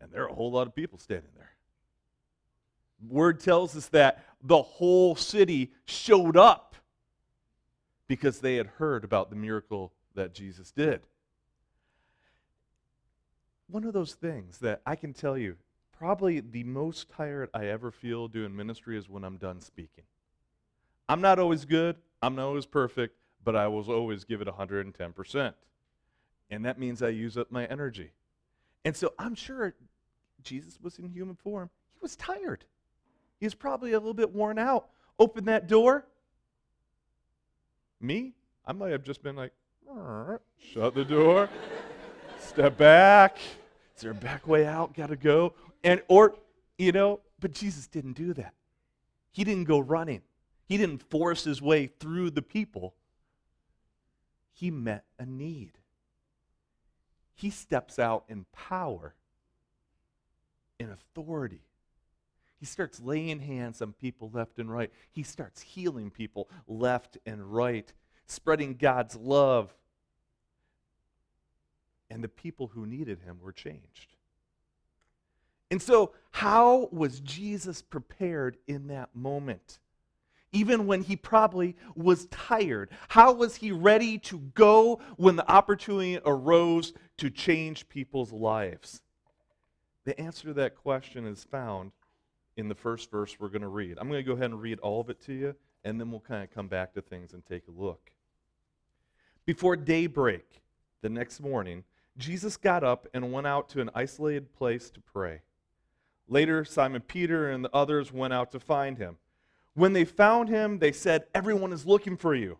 and 0.00 0.12
there 0.12 0.22
are 0.24 0.28
a 0.28 0.34
whole 0.34 0.52
lot 0.52 0.66
of 0.66 0.74
people 0.74 0.98
standing 0.98 1.30
there. 1.34 1.50
Word 3.08 3.40
tells 3.40 3.76
us 3.76 3.88
that 3.88 4.24
the 4.42 4.62
whole 4.62 5.16
city 5.16 5.72
showed 5.84 6.36
up 6.36 6.76
because 8.06 8.40
they 8.40 8.56
had 8.56 8.66
heard 8.66 9.04
about 9.04 9.30
the 9.30 9.36
miracle 9.36 9.92
that 10.14 10.34
Jesus 10.34 10.70
did. 10.70 11.00
One 13.68 13.84
of 13.84 13.92
those 13.92 14.14
things 14.14 14.58
that 14.58 14.82
I 14.86 14.96
can 14.96 15.12
tell 15.12 15.38
you, 15.38 15.56
probably 15.96 16.40
the 16.40 16.64
most 16.64 17.08
tired 17.08 17.48
I 17.54 17.66
ever 17.66 17.90
feel 17.90 18.28
doing 18.28 18.54
ministry 18.54 18.98
is 18.98 19.08
when 19.08 19.24
I'm 19.24 19.36
done 19.36 19.60
speaking. 19.60 20.04
I'm 21.08 21.20
not 21.20 21.38
always 21.38 21.64
good, 21.64 21.96
I'm 22.22 22.34
not 22.34 22.46
always 22.46 22.66
perfect, 22.66 23.16
but 23.44 23.56
I 23.56 23.68
will 23.68 23.90
always 23.90 24.24
give 24.24 24.40
it 24.40 24.48
110%. 24.48 25.54
And 26.50 26.64
that 26.64 26.78
means 26.78 27.02
I 27.02 27.08
use 27.08 27.38
up 27.38 27.50
my 27.50 27.64
energy. 27.66 28.12
And 28.84 28.96
so 28.96 29.14
I'm 29.18 29.34
sure 29.34 29.74
Jesus 30.42 30.78
was 30.80 30.98
in 30.98 31.08
human 31.08 31.36
form. 31.36 31.70
He 31.94 31.98
was 32.02 32.16
tired. 32.16 32.64
He 33.40 33.46
was 33.46 33.54
probably 33.54 33.92
a 33.92 33.98
little 33.98 34.14
bit 34.14 34.32
worn 34.32 34.58
out. 34.58 34.88
Open 35.18 35.44
that 35.46 35.66
door. 35.66 36.06
Me? 38.00 38.34
I 38.66 38.72
might 38.72 38.92
have 38.92 39.02
just 39.02 39.22
been 39.22 39.36
like, 39.36 39.52
shut 40.58 40.94
the 40.94 41.04
door, 41.04 41.48
step 42.52 42.76
back. 42.76 43.38
Is 43.96 44.02
there 44.02 44.10
a 44.10 44.14
back 44.14 44.46
way 44.46 44.66
out? 44.66 44.94
Gotta 44.94 45.16
go. 45.16 45.54
And 45.82 46.02
or, 46.08 46.34
you 46.76 46.92
know, 46.92 47.20
but 47.40 47.52
Jesus 47.52 47.86
didn't 47.86 48.12
do 48.12 48.34
that. 48.34 48.54
He 49.30 49.44
didn't 49.44 49.64
go 49.64 49.78
running. 49.78 50.20
He 50.66 50.76
didn't 50.76 51.02
force 51.02 51.44
his 51.44 51.62
way 51.62 51.86
through 51.86 52.30
the 52.30 52.42
people. 52.42 52.94
He 54.52 54.70
met 54.70 55.04
a 55.18 55.24
need. 55.24 55.72
He 57.34 57.50
steps 57.50 57.98
out 57.98 58.24
in 58.28 58.44
power, 58.52 59.14
in 60.78 60.90
authority. 60.90 61.62
He 62.60 62.66
starts 62.66 63.00
laying 63.00 63.40
hands 63.40 63.82
on 63.82 63.94
people 63.94 64.30
left 64.32 64.58
and 64.58 64.70
right. 64.70 64.92
He 65.10 65.22
starts 65.22 65.62
healing 65.62 66.10
people 66.10 66.48
left 66.68 67.16
and 67.26 67.52
right, 67.52 67.92
spreading 68.26 68.74
God's 68.74 69.16
love. 69.16 69.74
And 72.12 72.22
the 72.22 72.28
people 72.28 72.66
who 72.66 72.84
needed 72.84 73.20
him 73.20 73.38
were 73.40 73.52
changed. 73.52 74.16
And 75.70 75.80
so, 75.80 76.12
how 76.30 76.90
was 76.92 77.20
Jesus 77.20 77.80
prepared 77.80 78.58
in 78.66 78.88
that 78.88 79.16
moment? 79.16 79.78
Even 80.52 80.86
when 80.86 81.00
he 81.00 81.16
probably 81.16 81.74
was 81.96 82.26
tired. 82.26 82.90
How 83.08 83.32
was 83.32 83.56
he 83.56 83.72
ready 83.72 84.18
to 84.18 84.40
go 84.54 85.00
when 85.16 85.36
the 85.36 85.50
opportunity 85.50 86.20
arose 86.26 86.92
to 87.16 87.30
change 87.30 87.88
people's 87.88 88.30
lives? 88.30 89.00
The 90.04 90.20
answer 90.20 90.48
to 90.48 90.54
that 90.54 90.76
question 90.76 91.26
is 91.26 91.44
found 91.44 91.92
in 92.58 92.68
the 92.68 92.74
first 92.74 93.10
verse 93.10 93.40
we're 93.40 93.48
going 93.48 93.62
to 93.62 93.68
read. 93.68 93.96
I'm 93.98 94.08
going 94.08 94.22
to 94.22 94.28
go 94.28 94.34
ahead 94.34 94.50
and 94.50 94.60
read 94.60 94.80
all 94.80 95.00
of 95.00 95.08
it 95.08 95.22
to 95.22 95.32
you, 95.32 95.54
and 95.82 95.98
then 95.98 96.10
we'll 96.10 96.20
kind 96.20 96.44
of 96.44 96.50
come 96.50 96.68
back 96.68 96.92
to 96.92 97.00
things 97.00 97.32
and 97.32 97.42
take 97.46 97.62
a 97.68 97.70
look. 97.70 98.10
Before 99.46 99.76
daybreak 99.76 100.60
the 101.00 101.08
next 101.08 101.40
morning, 101.40 101.84
Jesus 102.16 102.56
got 102.56 102.84
up 102.84 103.06
and 103.14 103.32
went 103.32 103.46
out 103.46 103.68
to 103.70 103.80
an 103.80 103.90
isolated 103.94 104.52
place 104.52 104.90
to 104.90 105.00
pray. 105.00 105.40
Later, 106.28 106.64
Simon 106.64 107.02
Peter 107.02 107.50
and 107.50 107.64
the 107.64 107.74
others 107.74 108.12
went 108.12 108.32
out 108.32 108.52
to 108.52 108.60
find 108.60 108.98
him. 108.98 109.16
When 109.74 109.92
they 109.92 110.04
found 110.04 110.48
him, 110.48 110.78
they 110.78 110.92
said, 110.92 111.24
Everyone 111.34 111.72
is 111.72 111.86
looking 111.86 112.16
for 112.16 112.34
you. 112.34 112.58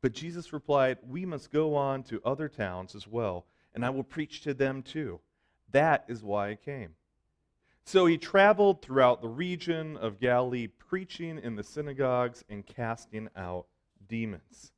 But 0.00 0.12
Jesus 0.12 0.52
replied, 0.52 0.98
We 1.06 1.24
must 1.24 1.50
go 1.50 1.74
on 1.74 2.02
to 2.04 2.20
other 2.24 2.48
towns 2.48 2.94
as 2.94 3.06
well, 3.06 3.46
and 3.74 3.84
I 3.84 3.90
will 3.90 4.04
preach 4.04 4.42
to 4.42 4.54
them 4.54 4.82
too. 4.82 5.20
That 5.70 6.04
is 6.08 6.22
why 6.22 6.50
I 6.50 6.54
came. 6.56 6.94
So 7.84 8.06
he 8.06 8.18
traveled 8.18 8.82
throughout 8.82 9.22
the 9.22 9.28
region 9.28 9.96
of 9.96 10.20
Galilee, 10.20 10.66
preaching 10.66 11.38
in 11.38 11.56
the 11.56 11.62
synagogues 11.62 12.44
and 12.48 12.66
casting 12.66 13.28
out 13.34 13.66
demons. 14.06 14.72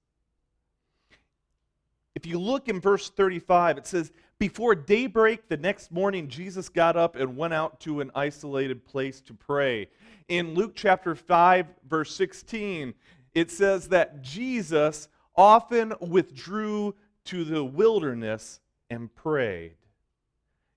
If 2.21 2.27
you 2.27 2.39
look 2.39 2.69
in 2.69 2.83
verse 2.83 3.09
35, 3.09 3.79
it 3.79 3.87
says, 3.87 4.13
Before 4.39 4.75
daybreak 4.75 5.49
the 5.49 5.57
next 5.57 5.91
morning, 5.91 6.29
Jesus 6.29 6.69
got 6.69 6.95
up 6.95 7.17
and 7.17 7.35
went 7.35 7.55
out 7.55 7.81
to 7.81 8.03
an 8.03 8.11
isolated 8.15 8.85
place 8.85 9.23
to 9.23 9.33
pray. 9.33 9.89
In 10.29 10.55
Luke 10.55 10.73
chapter 10.75 11.15
5, 11.15 11.67
verse 11.89 12.15
16, 12.15 12.93
it 13.33 13.51
says 13.51 13.89
that 13.89 14.21
Jesus 14.21 15.09
often 15.35 15.95
withdrew 15.99 16.95
to 17.25 17.43
the 17.43 17.65
wilderness 17.65 18.61
and 18.91 19.15
prayed. 19.15 19.77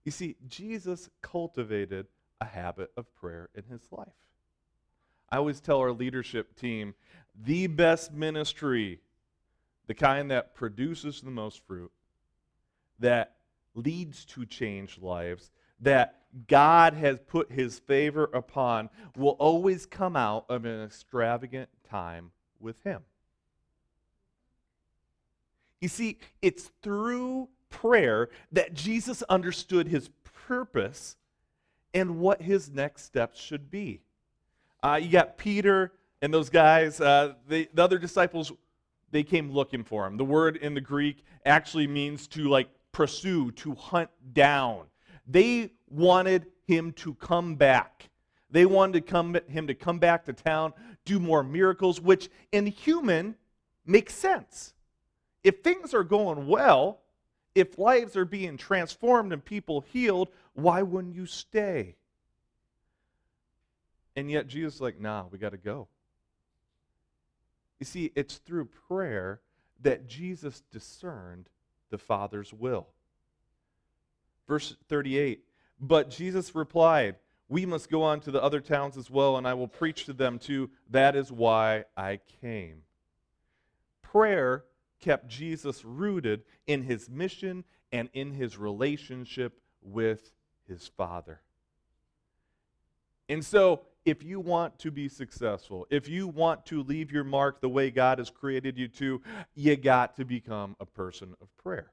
You 0.05 0.13
see, 0.13 0.37
Jesus 0.47 1.09
cultivated 1.21 2.07
a 2.39 2.45
habit 2.45 2.89
of 2.95 3.13
prayer 3.15 3.49
in 3.53 3.65
his 3.69 3.81
life. 3.91 4.07
I 5.29 5.37
always 5.39 5.59
tell 5.59 5.79
our 5.79 5.91
leadership 5.91 6.55
team 6.55 6.95
the 7.35 7.67
best 7.67 8.13
ministry 8.13 9.01
the 9.87 9.93
kind 9.93 10.31
that 10.31 10.55
produces 10.55 11.21
the 11.21 11.31
most 11.31 11.65
fruit, 11.65 11.91
that 12.99 13.35
leads 13.75 14.25
to 14.25 14.45
changed 14.45 15.01
lives, 15.01 15.51
that 15.79 16.21
God 16.47 16.93
has 16.93 17.19
put 17.27 17.51
his 17.51 17.79
favor 17.79 18.25
upon, 18.33 18.89
will 19.15 19.31
always 19.39 19.85
come 19.85 20.15
out 20.15 20.45
of 20.49 20.65
an 20.65 20.83
extravagant 20.83 21.69
time 21.89 22.31
with 22.59 22.81
him. 22.83 23.01
You 25.81 25.89
see, 25.89 26.19
it's 26.41 26.71
through 26.81 27.49
prayer 27.69 28.29
that 28.53 28.73
Jesus 28.73 29.21
understood 29.23 29.87
his 29.87 30.09
purpose 30.47 31.17
and 31.93 32.19
what 32.19 32.41
his 32.41 32.71
next 32.71 33.03
steps 33.03 33.39
should 33.39 33.69
be. 33.69 34.01
Uh, 34.81 34.99
you 35.01 35.09
got 35.09 35.37
Peter 35.37 35.91
and 36.21 36.33
those 36.33 36.49
guys, 36.49 37.01
uh, 37.01 37.33
the 37.47 37.67
other 37.77 37.97
disciples 37.97 38.51
they 39.13 39.23
came 39.23 39.51
looking 39.51 39.83
for 39.83 40.05
him. 40.07 40.17
The 40.17 40.25
word 40.25 40.57
in 40.57 40.73
the 40.73 40.81
Greek 40.81 41.23
actually 41.45 41.87
means 41.87 42.27
to 42.29 42.49
like 42.49 42.67
pursue, 42.91 43.51
to 43.51 43.75
hunt 43.75 44.09
down. 44.33 44.87
They 45.27 45.71
wanted 45.87 46.47
him 46.65 46.91
to 46.93 47.13
come 47.13 47.55
back. 47.55 48.09
They 48.49 48.65
wanted 48.65 48.93
to 48.93 49.01
come, 49.01 49.37
him 49.47 49.67
to 49.67 49.75
come 49.75 49.99
back 49.99 50.25
to 50.25 50.33
town, 50.33 50.73
do 51.05 51.19
more 51.19 51.43
miracles, 51.43 52.01
which 52.01 52.29
in 52.51 52.65
human 52.65 53.35
makes 53.85 54.15
sense. 54.15 54.73
If 55.43 55.61
things 55.61 55.93
are 55.93 56.03
going 56.03 56.47
well, 56.47 57.01
if 57.53 57.77
lives 57.77 58.17
are 58.17 58.25
being 58.25 58.57
transformed 58.57 59.31
and 59.31 59.45
people 59.45 59.81
healed, 59.81 60.29
why 60.53 60.81
wouldn't 60.81 61.15
you 61.15 61.27
stay? 61.27 61.95
And 64.15 64.29
yet 64.31 64.47
Jesus 64.47 64.75
is 64.75 64.81
like, 64.81 64.99
nah, 64.99 65.25
we 65.31 65.37
got 65.37 65.51
to 65.51 65.57
go. 65.57 65.87
You 67.83 67.85
see, 67.85 68.13
it's 68.15 68.37
through 68.37 68.69
prayer 68.87 69.41
that 69.81 70.07
Jesus 70.07 70.63
discerned 70.71 71.49
the 71.89 71.97
Father's 71.97 72.53
will. 72.53 72.87
Verse 74.47 74.77
38 74.87 75.43
But 75.81 76.09
Jesus 76.09 76.55
replied, 76.55 77.17
We 77.49 77.65
must 77.65 77.91
go 77.91 78.01
on 78.01 78.21
to 78.21 78.31
the 78.31 78.41
other 78.41 78.61
towns 78.61 78.95
as 78.95 79.09
well, 79.09 79.35
and 79.35 79.45
I 79.45 79.53
will 79.55 79.67
preach 79.67 80.05
to 80.05 80.13
them 80.13 80.39
too. 80.39 80.69
That 80.91 81.17
is 81.17 81.29
why 81.29 81.83
I 81.97 82.21
came. 82.39 82.83
Prayer 84.01 84.63
kept 85.01 85.27
Jesus 85.27 85.83
rooted 85.83 86.43
in 86.65 86.83
his 86.83 87.09
mission 87.09 87.65
and 87.91 88.07
in 88.13 88.31
his 88.31 88.57
relationship 88.57 89.59
with 89.81 90.31
his 90.69 90.87
Father. 90.87 91.41
And 93.27 93.43
so 93.43 93.81
if 94.05 94.23
you 94.23 94.39
want 94.39 94.77
to 94.79 94.91
be 94.91 95.07
successful, 95.07 95.87
if 95.89 96.09
you 96.09 96.27
want 96.27 96.65
to 96.67 96.83
leave 96.83 97.11
your 97.11 97.23
mark 97.23 97.61
the 97.61 97.69
way 97.69 97.89
God 97.89 98.17
has 98.17 98.29
created 98.29 98.77
you 98.77 98.87
to, 98.89 99.21
you 99.55 99.75
got 99.75 100.15
to 100.17 100.25
become 100.25 100.75
a 100.79 100.85
person 100.85 101.35
of 101.41 101.47
prayer. 101.57 101.91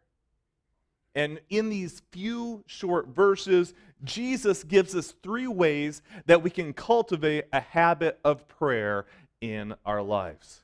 And 1.14 1.40
in 1.48 1.70
these 1.70 2.02
few 2.12 2.62
short 2.66 3.08
verses, 3.08 3.74
Jesus 4.04 4.62
gives 4.62 4.94
us 4.94 5.14
three 5.22 5.48
ways 5.48 6.02
that 6.26 6.42
we 6.42 6.50
can 6.50 6.72
cultivate 6.72 7.46
a 7.52 7.60
habit 7.60 8.18
of 8.24 8.46
prayer 8.48 9.06
in 9.40 9.74
our 9.84 10.02
lives. 10.02 10.62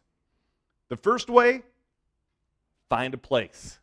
The 0.89 0.97
first 0.97 1.29
way, 1.29 1.63
find 2.89 3.13
a 3.15 3.19
place. 3.19 3.81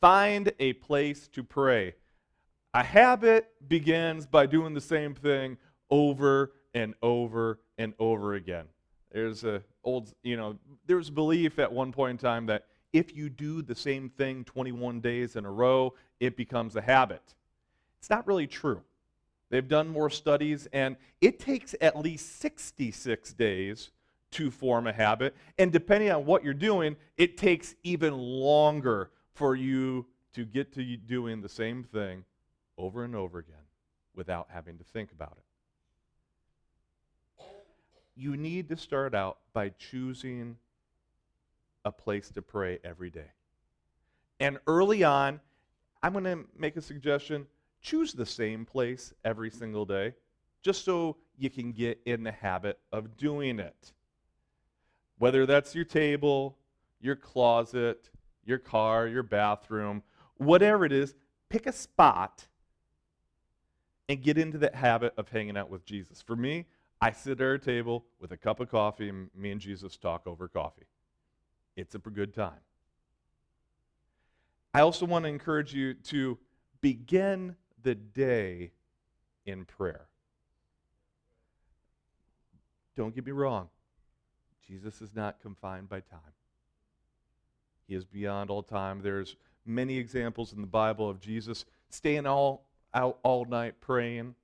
Find 0.00 0.52
a 0.60 0.74
place 0.74 1.26
to 1.28 1.42
pray. 1.42 1.94
A 2.74 2.84
habit 2.84 3.50
begins 3.66 4.26
by 4.26 4.46
doing 4.46 4.74
the 4.74 4.80
same 4.80 5.14
thing 5.14 5.56
over 5.90 6.52
and 6.74 6.94
over 7.02 7.60
and 7.76 7.94
over 7.98 8.34
again. 8.34 8.66
There's 9.12 9.44
a 9.44 9.62
old, 9.84 10.12
you 10.22 10.36
know, 10.36 10.58
there's 10.86 11.10
belief 11.10 11.58
at 11.58 11.72
one 11.72 11.92
point 11.92 12.12
in 12.12 12.18
time 12.18 12.46
that 12.46 12.66
if 12.92 13.14
you 13.14 13.28
do 13.28 13.62
the 13.62 13.74
same 13.74 14.08
thing 14.08 14.44
21 14.44 15.00
days 15.00 15.36
in 15.36 15.44
a 15.44 15.50
row, 15.50 15.94
it 16.20 16.36
becomes 16.36 16.76
a 16.76 16.80
habit. 16.80 17.22
It's 17.98 18.10
not 18.10 18.26
really 18.26 18.46
true. 18.46 18.82
They've 19.50 19.66
done 19.66 19.88
more 19.88 20.10
studies, 20.10 20.68
and 20.72 20.96
it 21.20 21.38
takes 21.38 21.74
at 21.80 21.98
least 21.98 22.38
66 22.40 23.32
days 23.32 23.90
to 24.32 24.50
form 24.50 24.86
a 24.86 24.92
habit. 24.92 25.34
And 25.58 25.72
depending 25.72 26.10
on 26.10 26.26
what 26.26 26.44
you're 26.44 26.54
doing, 26.54 26.96
it 27.16 27.38
takes 27.38 27.74
even 27.82 28.16
longer 28.18 29.10
for 29.32 29.56
you 29.56 30.06
to 30.34 30.44
get 30.44 30.72
to 30.74 30.96
doing 30.96 31.40
the 31.40 31.48
same 31.48 31.82
thing 31.82 32.24
over 32.76 33.04
and 33.04 33.16
over 33.16 33.38
again 33.38 33.56
without 34.14 34.48
having 34.50 34.76
to 34.78 34.84
think 34.84 35.12
about 35.12 35.36
it. 35.38 35.47
You 38.18 38.36
need 38.36 38.68
to 38.68 38.76
start 38.76 39.14
out 39.14 39.38
by 39.52 39.68
choosing 39.78 40.56
a 41.84 41.92
place 41.92 42.30
to 42.30 42.42
pray 42.42 42.80
every 42.82 43.10
day. 43.10 43.30
And 44.40 44.58
early 44.66 45.04
on, 45.04 45.40
I'm 46.02 46.12
going 46.12 46.24
to 46.24 46.44
make 46.58 46.76
a 46.76 46.82
suggestion 46.82 47.46
choose 47.80 48.12
the 48.12 48.26
same 48.26 48.64
place 48.64 49.14
every 49.24 49.50
single 49.50 49.84
day, 49.84 50.14
just 50.62 50.84
so 50.84 51.16
you 51.38 51.48
can 51.48 51.70
get 51.70 52.00
in 52.06 52.24
the 52.24 52.32
habit 52.32 52.80
of 52.92 53.16
doing 53.16 53.60
it. 53.60 53.92
Whether 55.18 55.46
that's 55.46 55.74
your 55.76 55.84
table, 55.84 56.58
your 57.00 57.14
closet, 57.14 58.10
your 58.44 58.58
car, 58.58 59.06
your 59.06 59.22
bathroom, 59.22 60.02
whatever 60.38 60.84
it 60.84 60.92
is, 60.92 61.14
pick 61.48 61.66
a 61.66 61.72
spot 61.72 62.48
and 64.08 64.20
get 64.22 64.38
into 64.38 64.58
that 64.58 64.74
habit 64.74 65.14
of 65.16 65.28
hanging 65.28 65.56
out 65.56 65.70
with 65.70 65.84
Jesus. 65.84 66.20
For 66.20 66.34
me, 66.34 66.66
I 67.00 67.12
sit 67.12 67.40
at 67.40 67.46
our 67.46 67.58
table 67.58 68.04
with 68.20 68.32
a 68.32 68.36
cup 68.36 68.60
of 68.60 68.70
coffee, 68.70 69.08
and 69.08 69.30
me 69.34 69.52
and 69.52 69.60
Jesus 69.60 69.96
talk 69.96 70.26
over 70.26 70.48
coffee. 70.48 70.86
It's 71.76 71.94
a 71.94 71.98
good 71.98 72.34
time. 72.34 72.60
I 74.74 74.80
also 74.80 75.06
want 75.06 75.24
to 75.24 75.28
encourage 75.28 75.72
you 75.72 75.94
to 75.94 76.38
begin 76.80 77.56
the 77.82 77.94
day 77.94 78.72
in 79.46 79.64
prayer. 79.64 80.06
Don't 82.96 83.14
get 83.14 83.24
me 83.24 83.32
wrong, 83.32 83.68
Jesus 84.66 85.00
is 85.00 85.14
not 85.14 85.40
confined 85.40 85.88
by 85.88 86.00
time. 86.00 86.20
He 87.86 87.94
is 87.94 88.04
beyond 88.04 88.50
all 88.50 88.62
time. 88.62 89.00
There's 89.02 89.36
many 89.64 89.96
examples 89.96 90.52
in 90.52 90.60
the 90.60 90.66
Bible 90.66 91.08
of 91.08 91.20
Jesus 91.20 91.64
staying 91.90 92.26
all 92.26 92.66
out 92.92 93.18
all 93.22 93.44
night 93.44 93.80
praying 93.80 94.34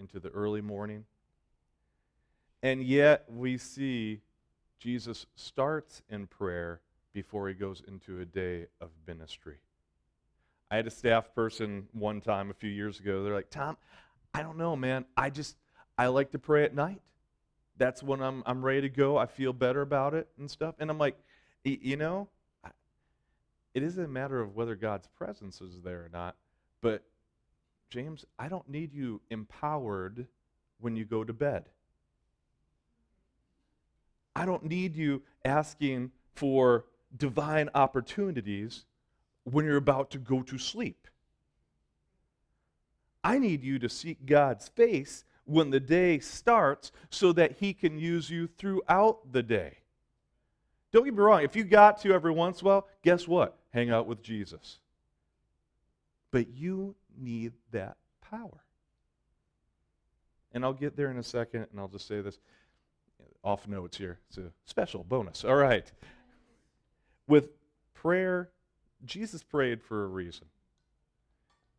into 0.00 0.18
the 0.18 0.30
early 0.30 0.60
morning. 0.60 1.04
And 2.62 2.82
yet 2.82 3.24
we 3.28 3.56
see 3.56 4.20
Jesus 4.78 5.26
starts 5.36 6.02
in 6.08 6.26
prayer 6.26 6.80
before 7.12 7.48
he 7.48 7.54
goes 7.54 7.82
into 7.86 8.20
a 8.20 8.24
day 8.24 8.66
of 8.80 8.88
ministry. 9.06 9.58
I 10.70 10.76
had 10.76 10.86
a 10.86 10.90
staff 10.90 11.34
person 11.34 11.88
one 11.92 12.20
time 12.20 12.50
a 12.50 12.54
few 12.54 12.70
years 12.70 13.00
ago. 13.00 13.22
They're 13.22 13.34
like, 13.34 13.50
Tom, 13.50 13.76
I 14.32 14.42
don't 14.42 14.56
know, 14.56 14.76
man. 14.76 15.04
I 15.16 15.30
just, 15.30 15.56
I 15.98 16.06
like 16.06 16.30
to 16.32 16.38
pray 16.38 16.64
at 16.64 16.74
night. 16.74 17.00
That's 17.76 18.02
when 18.02 18.22
I'm, 18.22 18.42
I'm 18.46 18.64
ready 18.64 18.82
to 18.82 18.88
go. 18.88 19.16
I 19.16 19.26
feel 19.26 19.52
better 19.52 19.80
about 19.80 20.14
it 20.14 20.28
and 20.38 20.50
stuff. 20.50 20.76
And 20.78 20.90
I'm 20.90 20.98
like, 20.98 21.16
you 21.64 21.96
know, 21.96 22.28
it 23.74 23.82
isn't 23.82 24.04
a 24.04 24.08
matter 24.08 24.40
of 24.40 24.54
whether 24.54 24.74
God's 24.74 25.08
presence 25.08 25.60
is 25.60 25.80
there 25.82 26.00
or 26.00 26.10
not, 26.12 26.36
but 26.80 27.02
James, 27.90 28.24
I 28.38 28.48
don't 28.48 28.68
need 28.68 28.94
you 28.94 29.20
empowered 29.30 30.28
when 30.78 30.96
you 30.96 31.04
go 31.04 31.24
to 31.24 31.32
bed. 31.32 31.64
I 34.34 34.46
don't 34.46 34.64
need 34.64 34.96
you 34.96 35.22
asking 35.44 36.12
for 36.34 36.86
divine 37.16 37.68
opportunities 37.74 38.84
when 39.44 39.64
you're 39.64 39.76
about 39.76 40.10
to 40.12 40.18
go 40.18 40.42
to 40.42 40.56
sleep. 40.56 41.08
I 43.24 43.38
need 43.38 43.62
you 43.62 43.78
to 43.80 43.88
seek 43.88 44.24
God's 44.24 44.68
face 44.68 45.24
when 45.44 45.70
the 45.70 45.80
day 45.80 46.20
starts 46.20 46.92
so 47.10 47.32
that 47.32 47.58
He 47.58 47.74
can 47.74 47.98
use 47.98 48.30
you 48.30 48.48
throughout 48.56 49.32
the 49.32 49.42
day. 49.42 49.78
Don't 50.92 51.04
get 51.04 51.14
me 51.14 51.20
wrong, 51.20 51.42
if 51.42 51.56
you 51.56 51.64
got 51.64 52.00
to 52.02 52.12
every 52.12 52.32
once 52.32 52.60
in 52.60 52.66
a 52.66 52.70
while, 52.70 52.88
guess 53.02 53.26
what? 53.26 53.58
Hang 53.70 53.90
out 53.90 54.06
with 54.06 54.22
Jesus. 54.22 54.78
But 56.30 56.48
you 56.54 56.94
need 57.20 57.52
that 57.72 57.96
power. 58.20 58.64
And 60.52 60.64
I'll 60.64 60.72
get 60.72 60.96
there 60.96 61.10
in 61.10 61.18
a 61.18 61.22
second, 61.22 61.66
and 61.70 61.78
I'll 61.78 61.88
just 61.88 62.08
say 62.08 62.20
this 62.20 62.38
off 63.44 63.68
notes 63.68 63.96
here. 63.96 64.18
It's 64.28 64.38
a 64.38 64.50
special 64.64 65.04
bonus. 65.04 65.44
All 65.44 65.56
right. 65.56 65.90
With 67.26 67.50
prayer, 67.94 68.50
Jesus 69.04 69.42
prayed 69.42 69.82
for 69.82 70.04
a 70.04 70.08
reason 70.08 70.46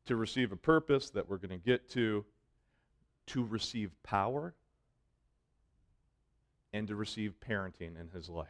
to 0.06 0.16
receive 0.16 0.52
a 0.52 0.56
purpose 0.56 1.10
that 1.12 1.30
we're 1.30 1.38
going 1.38 1.50
to 1.50 1.64
get 1.64 1.90
to, 1.92 2.26
to 3.28 3.44
receive 3.44 3.92
power, 4.04 4.56
and 6.74 6.88
to 6.88 6.96
receive 6.96 7.36
parenting 7.46 8.00
in 8.00 8.10
his 8.14 8.30
life. 8.30 8.48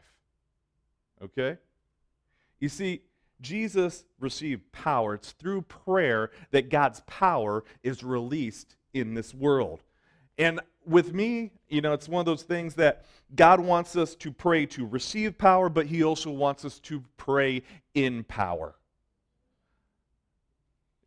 Okay? 1.23 1.57
You 2.59 2.69
see, 2.69 3.01
Jesus 3.41 4.05
received 4.19 4.71
power. 4.71 5.15
It's 5.15 5.31
through 5.31 5.63
prayer 5.63 6.31
that 6.51 6.69
God's 6.69 7.01
power 7.07 7.63
is 7.83 8.03
released 8.03 8.75
in 8.93 9.13
this 9.13 9.33
world. 9.33 9.83
And 10.37 10.59
with 10.85 11.13
me, 11.13 11.51
you 11.69 11.81
know, 11.81 11.93
it's 11.93 12.09
one 12.09 12.19
of 12.19 12.25
those 12.25 12.43
things 12.43 12.75
that 12.75 13.05
God 13.35 13.59
wants 13.59 13.95
us 13.95 14.15
to 14.15 14.31
pray 14.31 14.65
to 14.67 14.85
receive 14.85 15.37
power, 15.37 15.69
but 15.69 15.85
He 15.85 16.03
also 16.03 16.31
wants 16.31 16.65
us 16.65 16.79
to 16.81 17.03
pray 17.17 17.63
in 17.93 18.23
power. 18.23 18.75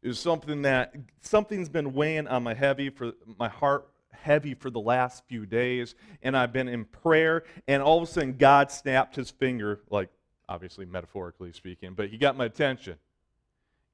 Is 0.02 0.18
something 0.18 0.62
that 0.62 0.94
something's 1.22 1.68
been 1.68 1.94
weighing 1.94 2.28
on 2.28 2.42
my 2.42 2.54
heavy 2.54 2.90
for 2.90 3.12
my 3.38 3.48
heart 3.48 3.88
heavy 4.24 4.54
for 4.54 4.70
the 4.70 4.80
last 4.80 5.22
few 5.28 5.46
days, 5.46 5.94
and 6.22 6.36
I've 6.36 6.52
been 6.52 6.68
in 6.68 6.84
prayer, 6.86 7.44
and 7.68 7.82
all 7.82 7.98
of 7.98 8.08
a 8.08 8.10
sudden 8.10 8.34
God 8.34 8.70
snapped 8.70 9.16
his 9.16 9.30
finger 9.30 9.80
like 9.90 10.08
obviously 10.48 10.84
metaphorically 10.84 11.52
speaking, 11.52 11.94
but 11.94 12.08
he 12.08 12.18
got 12.18 12.36
my 12.36 12.44
attention. 12.44 12.96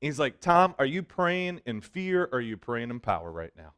He's 0.00 0.18
like, 0.18 0.40
Tom, 0.40 0.74
are 0.78 0.86
you 0.86 1.02
praying 1.02 1.60
in 1.66 1.80
fear 1.80 2.24
or 2.32 2.38
are 2.38 2.40
you 2.40 2.56
praying 2.56 2.90
in 2.90 3.00
power 3.00 3.30
right 3.30 3.52
now? 3.56 3.74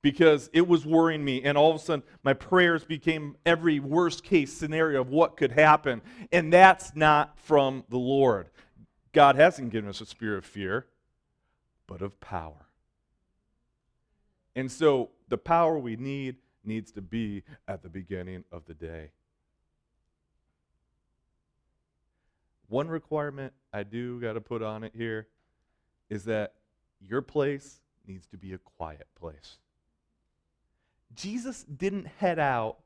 Because 0.00 0.48
it 0.52 0.66
was 0.66 0.86
worrying 0.86 1.24
me, 1.24 1.42
and 1.42 1.58
all 1.58 1.70
of 1.70 1.76
a 1.76 1.78
sudden 1.80 2.04
my 2.22 2.32
prayers 2.32 2.84
became 2.84 3.36
every 3.44 3.80
worst 3.80 4.22
case 4.22 4.52
scenario 4.52 5.00
of 5.00 5.10
what 5.10 5.36
could 5.36 5.52
happen. 5.52 6.00
And 6.32 6.52
that's 6.52 6.94
not 6.94 7.38
from 7.40 7.84
the 7.88 7.98
Lord. 7.98 8.48
God 9.12 9.36
hasn't 9.36 9.70
given 9.70 9.90
us 9.90 10.00
a 10.00 10.06
spirit 10.06 10.38
of 10.38 10.44
fear, 10.44 10.86
but 11.86 12.00
of 12.00 12.20
power. 12.20 12.66
And 14.54 14.70
so 14.70 15.10
the 15.28 15.38
power 15.38 15.78
we 15.78 15.96
need 15.96 16.36
needs 16.64 16.92
to 16.92 17.02
be 17.02 17.42
at 17.66 17.82
the 17.82 17.88
beginning 17.88 18.44
of 18.52 18.64
the 18.66 18.74
day. 18.74 19.10
One 22.68 22.88
requirement 22.88 23.52
I 23.72 23.82
do 23.82 24.20
got 24.20 24.34
to 24.34 24.40
put 24.40 24.62
on 24.62 24.84
it 24.84 24.92
here 24.94 25.26
is 26.10 26.24
that 26.24 26.54
your 27.00 27.22
place 27.22 27.80
needs 28.06 28.26
to 28.28 28.36
be 28.36 28.52
a 28.52 28.58
quiet 28.58 29.06
place. 29.18 29.58
Jesus 31.14 31.64
didn't 31.64 32.06
head 32.06 32.38
out 32.38 32.78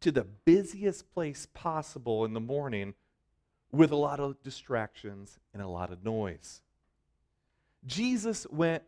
to 0.00 0.12
the 0.12 0.24
busiest 0.24 1.12
place 1.12 1.46
possible 1.52 2.24
in 2.24 2.32
the 2.32 2.40
morning 2.40 2.94
with 3.70 3.90
a 3.90 3.96
lot 3.96 4.20
of 4.20 4.42
distractions 4.42 5.38
and 5.52 5.62
a 5.62 5.68
lot 5.68 5.92
of 5.92 6.04
noise. 6.04 6.62
Jesus 7.86 8.46
went 8.50 8.82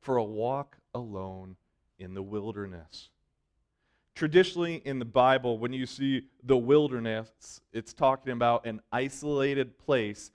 for 0.00 0.16
a 0.16 0.24
walk 0.24 0.76
alone 0.94 1.56
in 1.98 2.14
the 2.14 2.22
wilderness. 2.22 3.10
Traditionally, 4.16 4.80
in 4.86 4.98
the 4.98 5.04
Bible, 5.04 5.58
when 5.58 5.74
you 5.74 5.84
see 5.84 6.22
the 6.42 6.56
wilderness, 6.56 7.60
it's 7.74 7.92
talking 7.92 8.32
about 8.32 8.64
an 8.64 8.80
isolated 8.90 9.78
place 9.78 10.30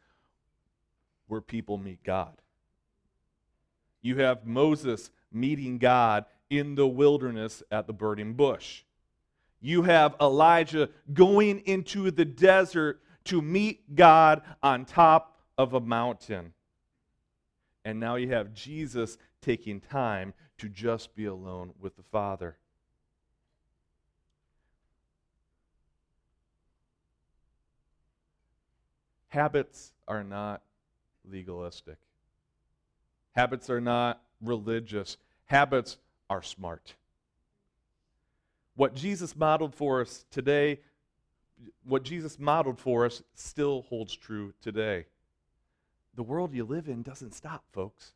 where 1.27 1.41
people 1.41 1.79
meet 1.79 2.03
God. 2.03 2.37
You 4.03 4.17
have 4.17 4.45
Moses 4.45 5.09
meeting 5.31 5.79
God 5.79 6.25
in 6.51 6.75
the 6.75 6.85
wilderness 6.85 7.63
at 7.71 7.87
the 7.87 7.93
burning 7.93 8.35
bush. 8.35 8.83
You 9.59 9.81
have 9.81 10.15
Elijah 10.21 10.89
going 11.11 11.61
into 11.61 12.11
the 12.11 12.25
desert 12.25 13.01
to 13.25 13.41
meet 13.41 13.95
God 13.95 14.43
on 14.61 14.85
top 14.85 15.39
of 15.57 15.73
a 15.73 15.81
mountain. 15.81 16.53
And 17.83 17.99
now 17.99 18.15
you 18.15 18.29
have 18.29 18.53
Jesus 18.53 19.17
taking 19.41 19.81
time 19.81 20.35
to 20.59 20.69
just 20.69 21.15
be 21.15 21.25
alone 21.25 21.73
with 21.79 21.95
the 21.95 22.03
Father. 22.11 22.57
Habits 29.31 29.93
are 30.09 30.25
not 30.25 30.61
legalistic. 31.23 31.95
Habits 33.31 33.69
are 33.69 33.79
not 33.79 34.21
religious. 34.41 35.15
Habits 35.45 35.97
are 36.29 36.41
smart. 36.41 36.95
What 38.75 38.93
Jesus 38.93 39.33
modeled 39.33 39.73
for 39.73 40.01
us 40.01 40.25
today, 40.31 40.81
what 41.85 42.03
Jesus 42.03 42.39
modeled 42.39 42.77
for 42.77 43.05
us 43.05 43.23
still 43.33 43.83
holds 43.83 44.13
true 44.17 44.53
today. 44.61 45.05
The 46.15 46.23
world 46.23 46.53
you 46.53 46.65
live 46.65 46.89
in 46.89 47.01
doesn't 47.01 47.33
stop, 47.33 47.63
folks. 47.71 48.11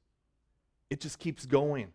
It 0.90 1.00
just 1.00 1.18
keeps 1.18 1.46
going 1.46 1.94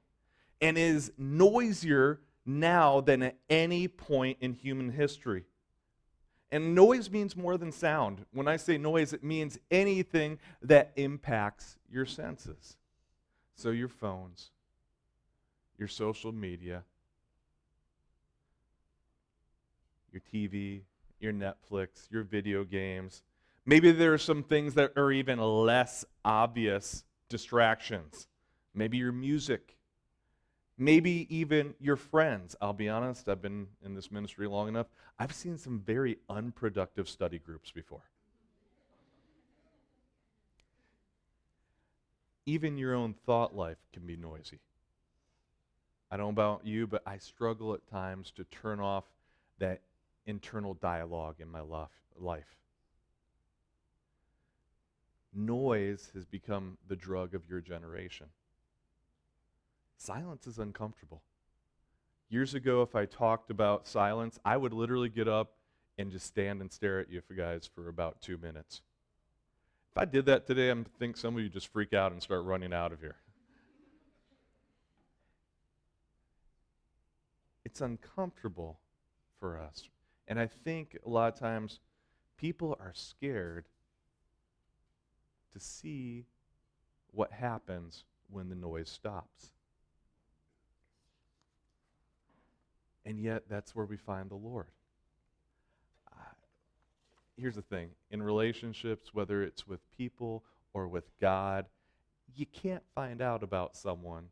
and 0.63 0.79
is 0.79 1.13
noisier 1.19 2.21
now 2.47 3.03
than 3.03 3.23
at 3.23 3.37
any 3.51 3.87
point 3.87 4.39
in 4.41 4.55
human 4.55 4.93
history. 4.93 5.45
And 6.53 6.75
noise 6.75 7.11
means 7.11 7.37
more 7.37 7.57
than 7.57 7.71
sound. 7.71 8.25
When 8.33 8.49
I 8.49 8.57
say 8.57 8.77
noise, 8.77 9.13
it 9.13 9.23
means 9.23 9.59
anything 9.71 10.39
that 10.63 10.93
impacts 10.97 11.77
your 11.91 12.07
senses. 12.07 12.77
So, 13.55 13.71
your 13.71 13.89
phones, 13.89 14.51
your 15.79 15.89
social 15.89 16.33
media, 16.33 16.83
your 20.13 20.23
TV, 20.33 20.83
your 21.21 21.33
Netflix, 21.33 22.11
your 22.11 22.25
video 22.25 22.65
games. 22.65 23.23
Maybe 23.67 23.93
there 23.93 24.13
are 24.13 24.19
some 24.19 24.43
things 24.43 24.75
that 24.75 24.93
are 24.97 25.13
even 25.13 25.39
less 25.39 26.05
obvious 26.25 27.05
distractions. 27.29 28.27
Maybe 28.75 28.97
your 28.97 29.13
music. 29.13 29.77
Maybe 30.81 31.27
even 31.29 31.75
your 31.79 31.97
friends. 31.97 32.57
I'll 32.59 32.73
be 32.73 32.89
honest, 32.89 33.29
I've 33.29 33.43
been 33.43 33.67
in 33.85 33.95
this 33.95 34.11
ministry 34.11 34.47
long 34.49 34.67
enough. 34.67 34.87
I've 35.19 35.35
seen 35.35 35.59
some 35.59 35.79
very 35.79 36.17
unproductive 36.31 37.07
study 37.07 37.39
groups 37.39 37.71
before. 37.71 38.01
Even 42.47 42.79
your 42.79 42.95
own 42.95 43.13
thought 43.27 43.55
life 43.55 43.77
can 43.93 44.07
be 44.07 44.17
noisy. 44.17 44.61
I 46.11 46.17
don't 46.17 46.35
know 46.35 46.43
about 46.43 46.67
you, 46.67 46.87
but 46.87 47.03
I 47.05 47.19
struggle 47.19 47.75
at 47.75 47.87
times 47.87 48.33
to 48.37 48.45
turn 48.45 48.81
off 48.81 49.05
that 49.59 49.83
internal 50.25 50.73
dialogue 50.73 51.37
in 51.41 51.51
my 51.51 51.61
life. 51.61 52.57
Noise 55.35 56.11
has 56.15 56.25
become 56.25 56.79
the 56.89 56.97
drug 56.97 57.35
of 57.35 57.43
your 57.51 57.61
generation. 57.61 58.29
Silence 60.01 60.47
is 60.47 60.59
uncomfortable. 60.59 61.21
Years 62.31 62.55
ago, 62.55 62.81
if 62.81 62.95
I 62.95 63.05
talked 63.05 63.51
about 63.51 63.87
silence, 63.87 64.39
I 64.47 64.57
would 64.57 64.73
literally 64.73 65.11
get 65.11 65.29
up 65.29 65.53
and 65.99 66.11
just 66.11 66.27
stand 66.27 66.63
and 66.63 66.73
stare 66.73 67.01
at 67.01 67.11
you 67.11 67.21
guys 67.37 67.69
for 67.75 67.87
about 67.87 68.23
two 68.23 68.39
minutes. 68.39 68.81
If 69.91 69.99
I 69.99 70.07
did 70.07 70.25
that 70.25 70.47
today, 70.47 70.71
I 70.71 70.85
think 70.99 71.19
some 71.19 71.37
of 71.37 71.43
you 71.43 71.51
just 71.51 71.69
freak 71.69 71.93
out 71.93 72.13
and 72.13 72.23
start 72.23 72.47
running 72.47 72.73
out 72.73 72.93
of 72.93 73.01
here. 73.01 73.17
It's 77.67 77.83
uncomfortable 77.83 78.81
for 79.39 79.61
us. 79.61 79.87
And 80.27 80.41
I 80.41 80.47
think 80.47 80.97
a 81.05 81.11
lot 81.11 81.35
of 81.35 81.39
times 81.39 81.79
people 82.39 82.75
are 82.81 82.95
scared 82.95 83.67
to 85.53 85.61
see 85.61 86.25
what 87.11 87.33
happens 87.33 88.05
when 88.31 88.49
the 88.49 88.55
noise 88.55 88.89
stops. 88.89 89.51
And 93.05 93.19
yet, 93.19 93.45
that's 93.49 93.75
where 93.75 93.87
we 93.87 93.97
find 93.97 94.31
the 94.31 94.37
Lord. 94.37 94.67
Uh, 96.11 96.35
here's 97.37 97.55
the 97.55 97.63
thing 97.63 97.91
in 98.11 98.23
relationships, 98.23 99.15
whether 99.15 99.43
it's 99.43 99.67
with 99.67 99.81
people 99.97 100.45
or 100.75 100.87
with 100.87 101.09
God, 101.21 101.67
you 102.37 102.47
can't 102.47 102.83
find 102.95 103.23
out 103.23 103.43
about 103.43 103.77
someone. 103.77 104.27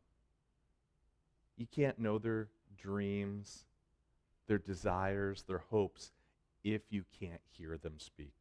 You 1.57 1.67
can't 1.73 1.99
know 1.99 2.17
their 2.17 2.47
dreams, 2.77 3.65
their 4.47 4.59
desires, 4.59 5.43
their 5.47 5.63
hopes, 5.69 6.11
if 6.63 6.81
you 6.89 7.03
can't 7.19 7.41
hear 7.51 7.77
them 7.77 7.95
speak. 7.97 8.33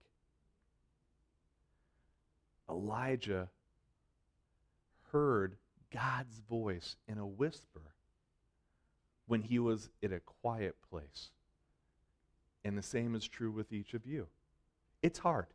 Elijah 2.69 3.49
heard 5.11 5.57
God's 5.93 6.41
voice 6.49 6.97
in 7.09 7.19
a 7.19 7.27
whisper 7.27 7.81
when 9.29 9.43
he 9.43 9.59
was 9.59 9.91
in 10.03 10.13
a 10.13 10.21
quiet 10.21 10.75
place. 10.91 11.31
And 12.65 12.77
the 12.77 12.83
same 12.83 13.15
is 13.15 13.29
true 13.29 13.51
with 13.51 13.73
each 13.73 13.95
of 13.95 14.05
you. 14.05 14.27
It's 15.03 15.21
hard. 15.21 15.47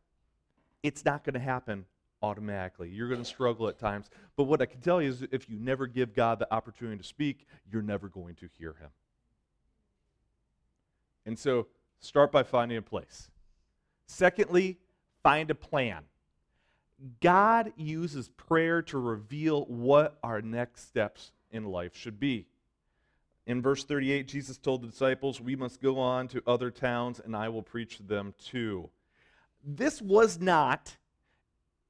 It's 0.84 1.04
not 1.04 1.24
going 1.24 1.34
to 1.34 1.40
happen 1.40 1.86
automatically. 2.22 2.90
You're 2.90 3.10
going 3.10 3.22
to 3.22 3.26
struggle 3.26 3.68
at 3.68 3.78
times. 3.78 4.10
But 4.38 4.46
what 4.46 4.62
I 4.62 4.66
can 4.66 4.80
tell 4.80 5.02
you 5.02 5.10
is 5.10 5.24
if 5.32 5.50
you 5.50 5.60
never 5.60 5.86
give 5.88 6.14
God 6.14 6.40
the 6.40 6.52
opportunity 6.54 6.98
to 6.98 7.04
speak, 7.04 7.46
you're 7.70 7.82
never 7.82 8.08
going 8.08 8.36
to 8.36 8.48
hear 8.58 8.76
him. 8.80 8.90
And 11.26 11.38
so 11.38 11.68
start 12.00 12.32
by 12.32 12.44
finding 12.44 12.78
a 12.78 12.82
place. 12.82 13.30
Secondly, 14.08 14.78
find 15.22 15.52
a 15.52 15.56
plan. 15.56 16.04
God 17.22 17.74
uses 17.76 18.30
prayer 18.30 18.82
to 18.84 18.98
reveal 18.98 19.66
what 19.66 20.18
our 20.24 20.42
next 20.42 20.88
steps 20.88 21.32
in 21.52 21.66
life 21.66 21.96
should 21.96 22.20
be. 22.20 22.48
In 23.46 23.62
verse 23.62 23.84
38, 23.84 24.28
Jesus 24.28 24.58
told 24.58 24.82
the 24.82 24.88
disciples, 24.88 25.42
We 25.42 25.56
must 25.56 25.82
go 25.82 26.00
on 26.00 26.28
to 26.30 26.42
other 26.48 26.72
towns, 26.72 27.20
and 27.20 27.36
I 27.36 27.50
will 27.50 27.62
preach 27.62 27.98
to 27.98 28.04
them 28.04 28.34
too. 28.44 28.90
This 29.64 30.02
was 30.02 30.40
not 30.40 30.96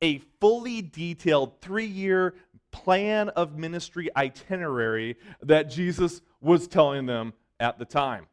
a 0.01 0.17
fully 0.39 0.81
detailed 0.81 1.61
three 1.61 1.85
year 1.85 2.35
plan 2.71 3.29
of 3.29 3.57
ministry 3.57 4.09
itinerary 4.15 5.15
that 5.41 5.69
Jesus 5.69 6.21
was 6.41 6.67
telling 6.67 7.05
them 7.05 7.33
at 7.59 7.77
the 7.77 7.85
time. 7.85 8.27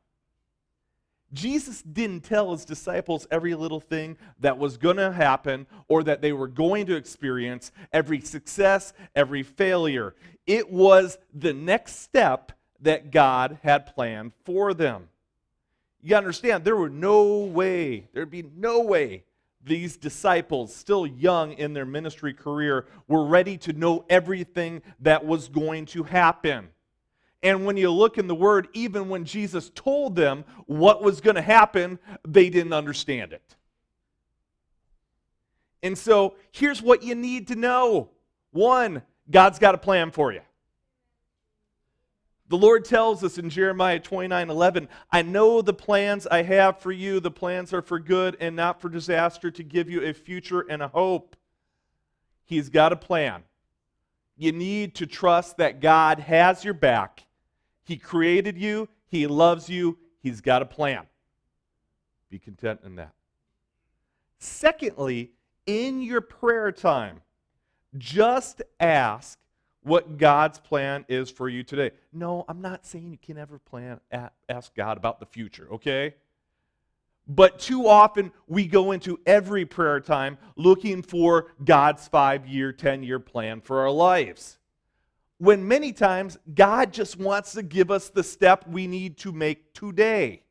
Jesus 1.32 1.80
didn't 1.82 2.24
tell 2.24 2.50
his 2.50 2.64
disciples 2.64 3.26
every 3.30 3.54
little 3.54 3.78
thing 3.78 4.16
that 4.40 4.58
was 4.58 4.76
going 4.76 4.96
to 4.96 5.12
happen 5.12 5.66
or 5.86 6.02
that 6.02 6.22
they 6.22 6.32
were 6.32 6.48
going 6.48 6.86
to 6.86 6.96
experience, 6.96 7.70
every 7.92 8.20
success, 8.20 8.92
every 9.14 9.44
failure. 9.44 10.16
It 10.46 10.70
was 10.70 11.18
the 11.32 11.52
next 11.52 12.00
step 12.00 12.50
that 12.80 13.10
God 13.10 13.58
had 13.62 13.86
planned 13.86 14.32
for 14.44 14.74
them. 14.74 15.08
You 16.02 16.16
understand, 16.16 16.64
there 16.64 16.76
were 16.76 16.88
no 16.88 17.40
way, 17.40 18.08
there'd 18.12 18.30
be 18.30 18.44
no 18.56 18.80
way 18.80 19.24
these 19.62 19.96
disciples, 19.96 20.74
still 20.74 21.06
young 21.06 21.52
in 21.52 21.74
their 21.74 21.84
ministry 21.84 22.32
career, 22.32 22.86
were 23.08 23.24
ready 23.24 23.58
to 23.58 23.72
know 23.72 24.04
everything 24.08 24.82
that 25.00 25.24
was 25.24 25.48
going 25.48 25.86
to 25.86 26.02
happen. 26.02 26.70
And 27.42 27.64
when 27.64 27.76
you 27.76 27.90
look 27.90 28.18
in 28.18 28.26
the 28.26 28.34
Word, 28.34 28.68
even 28.72 29.08
when 29.08 29.24
Jesus 29.24 29.70
told 29.74 30.16
them 30.16 30.44
what 30.66 31.02
was 31.02 31.20
going 31.20 31.36
to 31.36 31.42
happen, 31.42 31.98
they 32.26 32.50
didn't 32.50 32.72
understand 32.72 33.32
it. 33.32 33.56
And 35.82 35.96
so 35.96 36.36
here's 36.52 36.82
what 36.82 37.02
you 37.02 37.14
need 37.14 37.48
to 37.48 37.54
know 37.54 38.10
one, 38.52 39.02
God's 39.30 39.58
got 39.58 39.74
a 39.74 39.78
plan 39.78 40.10
for 40.10 40.32
you. 40.32 40.40
The 42.50 42.58
Lord 42.58 42.84
tells 42.84 43.22
us 43.22 43.38
in 43.38 43.48
Jeremiah 43.48 44.00
29 44.00 44.50
11, 44.50 44.88
I 45.12 45.22
know 45.22 45.62
the 45.62 45.72
plans 45.72 46.26
I 46.26 46.42
have 46.42 46.80
for 46.80 46.90
you. 46.90 47.20
The 47.20 47.30
plans 47.30 47.72
are 47.72 47.80
for 47.80 48.00
good 48.00 48.36
and 48.40 48.56
not 48.56 48.80
for 48.80 48.88
disaster, 48.88 49.52
to 49.52 49.62
give 49.62 49.88
you 49.88 50.02
a 50.02 50.12
future 50.12 50.62
and 50.68 50.82
a 50.82 50.88
hope. 50.88 51.36
He's 52.44 52.68
got 52.68 52.92
a 52.92 52.96
plan. 52.96 53.44
You 54.36 54.50
need 54.50 54.96
to 54.96 55.06
trust 55.06 55.58
that 55.58 55.80
God 55.80 56.18
has 56.18 56.64
your 56.64 56.74
back. 56.74 57.24
He 57.84 57.96
created 57.96 58.58
you, 58.58 58.88
He 59.06 59.28
loves 59.28 59.68
you, 59.68 59.98
He's 60.20 60.40
got 60.40 60.60
a 60.60 60.66
plan. 60.66 61.06
Be 62.30 62.40
content 62.40 62.80
in 62.84 62.96
that. 62.96 63.12
Secondly, 64.40 65.30
in 65.66 66.02
your 66.02 66.20
prayer 66.20 66.72
time, 66.72 67.20
just 67.96 68.60
ask 68.80 69.38
what 69.82 70.18
God's 70.18 70.58
plan 70.58 71.04
is 71.08 71.30
for 71.30 71.48
you 71.48 71.62
today. 71.62 71.92
No, 72.12 72.44
I'm 72.48 72.60
not 72.60 72.84
saying 72.84 73.10
you 73.10 73.18
can 73.18 73.36
never 73.36 73.58
plan 73.58 74.00
ask 74.48 74.74
God 74.74 74.96
about 74.96 75.20
the 75.20 75.26
future, 75.26 75.68
okay? 75.72 76.14
But 77.26 77.58
too 77.60 77.86
often 77.86 78.32
we 78.46 78.66
go 78.66 78.92
into 78.92 79.20
every 79.24 79.64
prayer 79.64 80.00
time 80.00 80.36
looking 80.56 81.02
for 81.02 81.52
God's 81.64 82.08
5-year, 82.08 82.72
10-year 82.72 83.20
plan 83.20 83.60
for 83.60 83.80
our 83.80 83.90
lives. 83.90 84.58
When 85.38 85.66
many 85.66 85.92
times 85.92 86.36
God 86.52 86.92
just 86.92 87.18
wants 87.18 87.52
to 87.52 87.62
give 87.62 87.90
us 87.90 88.10
the 88.10 88.22
step 88.22 88.66
we 88.68 88.86
need 88.86 89.16
to 89.18 89.32
make 89.32 89.72
today. 89.72 90.42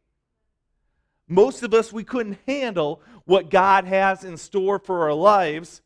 Most 1.28 1.62
of 1.62 1.76
us 1.76 1.94
we 1.94 2.04
couldn't 2.04 2.40
handle 2.48 3.04
what 3.26 3.52
God 3.52 3.86
has 3.86 4.24
in 4.24 4.38
store 4.38 4.80
for 4.80 5.04
our 5.04 5.14
lives 5.14 5.84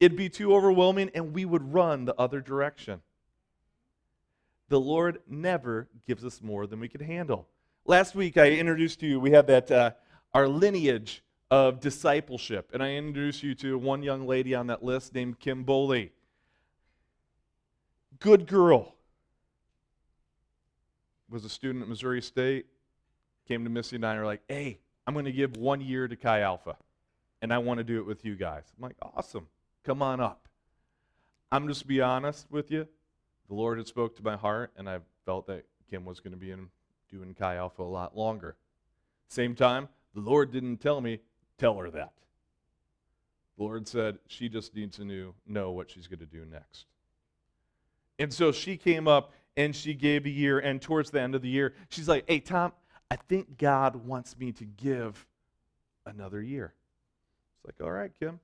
It'd 0.00 0.16
be 0.16 0.30
too 0.30 0.54
overwhelming, 0.54 1.10
and 1.14 1.34
we 1.34 1.44
would 1.44 1.72
run 1.74 2.06
the 2.06 2.14
other 2.16 2.40
direction. 2.40 3.02
The 4.68 4.80
Lord 4.80 5.20
never 5.28 5.88
gives 6.06 6.24
us 6.24 6.40
more 6.42 6.66
than 6.66 6.80
we 6.80 6.88
could 6.88 7.02
handle. 7.02 7.46
Last 7.84 8.14
week, 8.14 8.36
I 8.36 8.52
introduced 8.52 9.00
to 9.00 9.06
you, 9.06 9.20
we 9.20 9.30
had 9.30 9.46
that, 9.48 9.70
uh, 9.70 9.90
our 10.32 10.48
lineage 10.48 11.22
of 11.50 11.80
discipleship. 11.80 12.70
And 12.72 12.82
I 12.82 12.92
introduced 12.92 13.42
you 13.42 13.54
to 13.56 13.76
one 13.76 14.02
young 14.02 14.26
lady 14.26 14.54
on 14.54 14.68
that 14.68 14.82
list 14.82 15.14
named 15.14 15.40
Kim 15.40 15.64
Boley. 15.64 16.10
Good 18.20 18.46
girl. 18.46 18.94
Was 21.28 21.44
a 21.44 21.48
student 21.48 21.82
at 21.82 21.88
Missouri 21.88 22.22
State. 22.22 22.66
Came 23.48 23.64
to 23.64 23.70
Missy 23.70 23.96
and 23.96 24.06
I 24.06 24.14
are 24.16 24.24
like, 24.24 24.42
hey, 24.48 24.78
I'm 25.06 25.14
going 25.14 25.24
to 25.24 25.32
give 25.32 25.56
one 25.56 25.80
year 25.80 26.06
to 26.06 26.16
Chi 26.16 26.40
Alpha. 26.40 26.76
And 27.42 27.52
I 27.52 27.58
want 27.58 27.78
to 27.78 27.84
do 27.84 27.98
it 27.98 28.06
with 28.06 28.24
you 28.24 28.36
guys. 28.36 28.64
I'm 28.76 28.82
like, 28.82 28.96
awesome. 29.02 29.48
Come 29.84 30.02
on 30.02 30.20
up. 30.20 30.48
I'm 31.52 31.66
just 31.66 31.86
be 31.86 32.00
honest 32.00 32.46
with 32.50 32.70
you. 32.70 32.86
The 33.48 33.54
Lord 33.54 33.78
had 33.78 33.86
spoke 33.86 34.16
to 34.16 34.22
my 34.22 34.36
heart, 34.36 34.72
and 34.76 34.88
I 34.88 34.98
felt 35.24 35.46
that 35.48 35.64
Kim 35.90 36.04
was 36.04 36.20
going 36.20 36.32
to 36.32 36.38
be 36.38 36.52
in, 36.52 36.68
doing 37.10 37.34
Chi 37.34 37.56
Alpha 37.56 37.82
a 37.82 37.84
lot 37.84 38.16
longer. 38.16 38.56
Same 39.28 39.54
time, 39.54 39.88
the 40.14 40.20
Lord 40.20 40.52
didn't 40.52 40.78
tell 40.78 41.00
me, 41.00 41.20
tell 41.58 41.76
her 41.78 41.90
that. 41.90 42.12
The 43.56 43.64
Lord 43.64 43.88
said 43.88 44.18
she 44.28 44.48
just 44.48 44.74
needs 44.74 44.96
to 44.98 45.04
know, 45.04 45.34
know 45.46 45.72
what 45.72 45.90
she's 45.90 46.06
going 46.06 46.20
to 46.20 46.26
do 46.26 46.44
next. 46.44 46.86
And 48.18 48.32
so 48.32 48.52
she 48.52 48.76
came 48.76 49.08
up 49.08 49.32
and 49.56 49.74
she 49.74 49.94
gave 49.94 50.26
a 50.26 50.30
year, 50.30 50.58
and 50.58 50.80
towards 50.80 51.10
the 51.10 51.20
end 51.20 51.34
of 51.34 51.42
the 51.42 51.48
year, 51.48 51.74
she's 51.88 52.08
like, 52.08 52.24
hey, 52.28 52.38
Tom, 52.38 52.72
I 53.10 53.16
think 53.16 53.58
God 53.58 53.96
wants 53.96 54.38
me 54.38 54.52
to 54.52 54.64
give 54.64 55.26
another 56.06 56.40
year. 56.40 56.74
It's 57.56 57.66
like, 57.66 57.86
all 57.86 57.92
right, 57.92 58.12
Kim, 58.20 58.38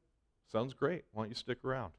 sounds 0.50 0.74
great. 0.74 1.04
Why 1.12 1.22
don't 1.22 1.30
you 1.30 1.34
stick 1.34 1.58
around? 1.64 1.92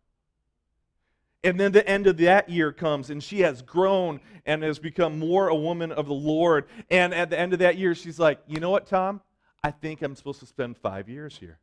And 1.44 1.60
then 1.60 1.72
the 1.72 1.88
end 1.88 2.08
of 2.08 2.18
that 2.18 2.50
year 2.50 2.72
comes, 2.72 3.10
and 3.10 3.24
she 3.24 3.42
has 3.42 3.62
grown 3.62 4.20
and 4.46 4.64
has 4.64 4.80
become 4.80 5.20
more 5.20 5.48
a 5.48 5.56
woman 5.56 5.92
of 5.92 6.08
the 6.08 6.14
Lord. 6.14 6.68
And 6.90 7.14
at 7.14 7.30
the 7.30 7.40
end 7.40 7.54
of 7.54 7.60
that 7.60 7.78
year, 7.78 7.96
she's 7.96 8.20
like, 8.20 8.40
you 8.48 8.60
know 8.60 8.70
what, 8.70 8.88
Tom? 8.88 9.22
I 9.64 9.72
think 9.72 10.02
I'm 10.02 10.16
supposed 10.16 10.40
to 10.40 10.46
spend 10.46 10.78
five 10.78 11.08
years 11.08 11.38
here. 11.38 11.60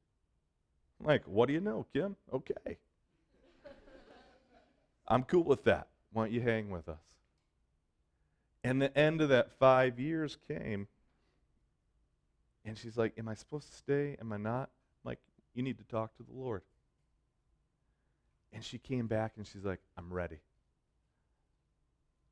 I'm 1.00 1.06
like, 1.06 1.22
what 1.26 1.46
do 1.46 1.52
you 1.52 1.60
know, 1.60 1.86
Kim? 1.92 2.16
Okay. 2.32 2.78
I'm 5.06 5.24
cool 5.24 5.44
with 5.44 5.64
that. 5.64 5.88
Why 6.12 6.24
don't 6.24 6.32
you 6.32 6.40
hang 6.40 6.70
with 6.70 6.88
us? 6.88 7.00
And 8.62 8.80
the 8.80 8.96
end 8.96 9.20
of 9.20 9.28
that 9.28 9.50
five 9.58 10.00
years 10.00 10.38
came, 10.48 10.88
and 12.64 12.78
she's 12.78 12.96
like, 12.96 13.12
Am 13.18 13.28
I 13.28 13.34
supposed 13.34 13.68
to 13.70 13.76
stay? 13.76 14.16
Am 14.18 14.32
I 14.32 14.38
not? 14.38 14.70
I'm 15.04 15.10
like, 15.10 15.18
you 15.52 15.62
need 15.62 15.76
to 15.76 15.84
talk 15.84 16.16
to 16.16 16.22
the 16.22 16.32
Lord. 16.32 16.62
And 18.54 18.64
she 18.64 18.78
came 18.78 19.08
back 19.08 19.32
and 19.36 19.46
she's 19.46 19.64
like, 19.64 19.80
I'm 19.98 20.12
ready. 20.12 20.38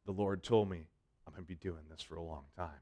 The 0.06 0.12
Lord 0.12 0.42
told 0.42 0.70
me 0.70 0.86
I'm 1.26 1.32
going 1.32 1.44
to 1.44 1.48
be 1.48 1.56
doing 1.56 1.82
this 1.90 2.00
for 2.00 2.14
a 2.14 2.22
long 2.22 2.44
time. 2.56 2.80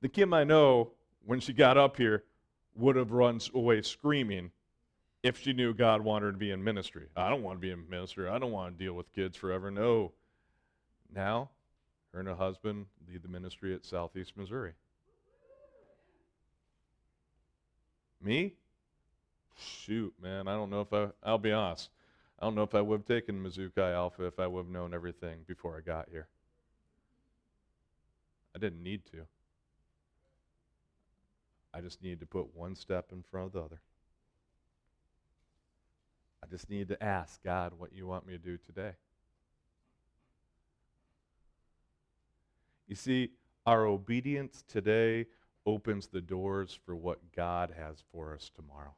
The 0.00 0.08
Kim 0.08 0.32
I 0.32 0.44
know, 0.44 0.92
when 1.24 1.40
she 1.40 1.52
got 1.52 1.76
up 1.76 1.96
here, 1.96 2.24
would 2.74 2.96
have 2.96 3.12
run 3.12 3.40
away 3.54 3.82
screaming 3.82 4.50
if 5.22 5.40
she 5.40 5.52
knew 5.52 5.74
God 5.74 6.02
wanted 6.02 6.26
her 6.26 6.32
to 6.32 6.38
be 6.38 6.50
in 6.50 6.62
ministry. 6.62 7.06
I 7.16 7.28
don't 7.28 7.42
want 7.42 7.58
to 7.58 7.60
be 7.60 7.70
in 7.70 7.88
ministry. 7.88 8.28
I 8.28 8.38
don't 8.38 8.52
want 8.52 8.78
to 8.78 8.84
deal 8.84 8.94
with 8.94 9.12
kids 9.14 9.36
forever. 9.36 9.70
No. 9.70 10.12
Now, 11.14 11.50
her 12.12 12.20
and 12.20 12.28
her 12.28 12.34
husband 12.34 12.86
lead 13.08 13.22
the 13.22 13.28
ministry 13.28 13.74
at 13.74 13.84
Southeast 13.84 14.36
Missouri. 14.36 14.72
Me? 18.22 18.54
Shoot, 19.56 20.14
man, 20.22 20.48
I 20.48 20.54
don't 20.54 20.70
know 20.70 20.82
if 20.82 20.92
I, 20.92 21.08
I'll 21.22 21.38
be 21.38 21.52
honest. 21.52 21.90
I 22.38 22.44
don't 22.44 22.54
know 22.54 22.62
if 22.62 22.74
I 22.74 22.82
would 22.82 23.00
have 23.00 23.06
taken 23.06 23.42
Mizzou 23.42 23.74
Chi 23.74 23.92
Alpha 23.92 24.24
if 24.26 24.38
I 24.38 24.46
would 24.46 24.64
have 24.64 24.72
known 24.72 24.92
everything 24.92 25.38
before 25.46 25.76
I 25.76 25.80
got 25.80 26.08
here. 26.10 26.28
I 28.54 28.58
didn't 28.58 28.82
need 28.82 29.06
to. 29.06 29.26
I 31.72 31.80
just 31.80 32.02
needed 32.02 32.20
to 32.20 32.26
put 32.26 32.54
one 32.54 32.74
step 32.74 33.12
in 33.12 33.22
front 33.22 33.48
of 33.48 33.52
the 33.52 33.60
other. 33.60 33.80
I 36.42 36.46
just 36.46 36.70
needed 36.70 36.88
to 36.88 37.02
ask 37.02 37.42
God 37.42 37.72
what 37.76 37.92
you 37.92 38.06
want 38.06 38.26
me 38.26 38.34
to 38.34 38.38
do 38.38 38.56
today. 38.58 38.92
You 42.86 42.94
see, 42.94 43.30
our 43.66 43.84
obedience 43.84 44.62
today 44.68 45.26
opens 45.64 46.06
the 46.06 46.20
doors 46.20 46.78
for 46.86 46.94
what 46.94 47.18
God 47.34 47.74
has 47.76 48.04
for 48.12 48.34
us 48.34 48.50
tomorrow. 48.54 48.94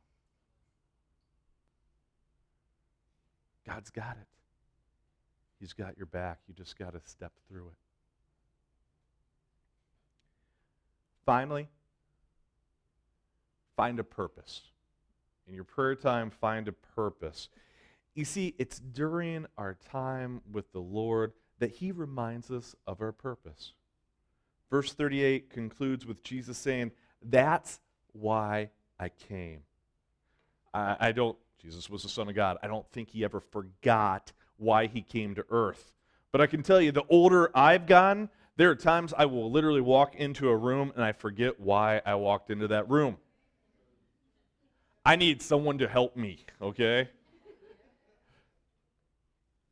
God's 3.68 3.90
got 3.90 4.16
it. 4.20 4.26
He's 5.61 5.72
got 5.72 5.96
your 5.96 6.07
back. 6.07 6.38
You 6.48 6.54
just 6.54 6.78
got 6.78 6.94
to 6.94 7.00
step 7.04 7.33
through 7.48 7.66
it. 7.68 7.76
Finally, 11.26 11.68
find 13.76 13.98
a 13.98 14.04
purpose. 14.04 14.62
In 15.46 15.54
your 15.54 15.64
prayer 15.64 15.94
time, 15.94 16.31
find 16.31 16.68
a 16.68 16.72
purpose. 16.72 17.48
You 18.14 18.24
see, 18.24 18.54
it's 18.59 18.78
during 18.78 19.46
our 19.57 19.76
time 19.90 20.40
with 20.50 20.72
the 20.72 20.81
Lord 20.81 21.33
that 21.59 21.70
He 21.70 21.92
reminds 21.92 22.50
us 22.50 22.74
of 22.87 23.00
our 23.00 23.12
purpose. 23.12 23.72
Verse 24.70 24.92
38 24.92 25.50
concludes 25.50 26.07
with 26.07 26.22
Jesus 26.22 26.57
saying, 26.57 26.92
That's 27.22 27.81
why 28.12 28.70
I 28.98 29.09
came. 29.09 29.61
I, 30.72 30.96
I 31.00 31.12
don't 31.12 31.37
Jesus 31.61 31.90
was 31.90 32.03
the 32.03 32.09
Son 32.09 32.29
of 32.29 32.35
God. 32.35 32.57
I 32.62 32.66
don't 32.66 32.88
think 32.92 33.11
he 33.11 33.25
ever 33.25 33.40
forgot 33.40 34.33
why 34.57 34.87
he 34.87 35.03
came 35.03 35.35
to 35.35 35.44
earth. 35.51 35.92
But 36.31 36.40
I 36.40 36.47
can 36.47 36.62
tell 36.62 36.81
you, 36.81 36.92
the 36.92 37.05
older 37.09 37.51
I've 37.55 37.87
gotten, 37.87 38.29
there 38.57 38.71
are 38.71 38.77
times 38.77 39.14
I 39.16 39.27
will 39.27 39.51
literally 39.51 39.81
walk 39.81 40.14
into 40.14 40.49
a 40.49 40.57
room 40.57 40.92
and 40.94 41.05
I 41.05 41.12
forget 41.12 41.59
why 41.59 42.03
I 42.05 42.14
walked 42.16 42.51
into 42.51 42.68
that 42.68 42.88
room. 42.88 43.16
I 45.05 45.16
need 45.16 45.40
someone 45.40 45.79
to 45.79 45.88
help 45.88 46.16
me, 46.16 46.44
okay? 46.61 47.09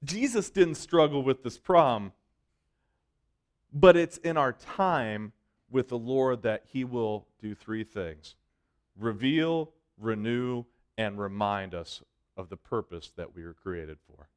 Jesus 0.04 0.50
didn't 0.50 0.76
struggle 0.76 1.22
with 1.22 1.42
this 1.42 1.58
problem, 1.58 2.12
but 3.72 3.96
it's 3.96 4.16
in 4.18 4.36
our 4.36 4.52
time 4.52 5.32
with 5.70 5.88
the 5.88 5.98
Lord 5.98 6.42
that 6.42 6.62
he 6.72 6.84
will 6.84 7.26
do 7.40 7.54
three 7.54 7.84
things 7.84 8.36
reveal, 8.98 9.72
renew, 9.98 10.64
and 10.98 11.18
remind 11.18 11.74
us 11.74 12.02
of 12.36 12.48
the 12.48 12.56
purpose 12.56 13.12
that 13.16 13.34
we 13.34 13.42
were 13.42 13.54
created 13.54 13.98
for. 14.06 14.28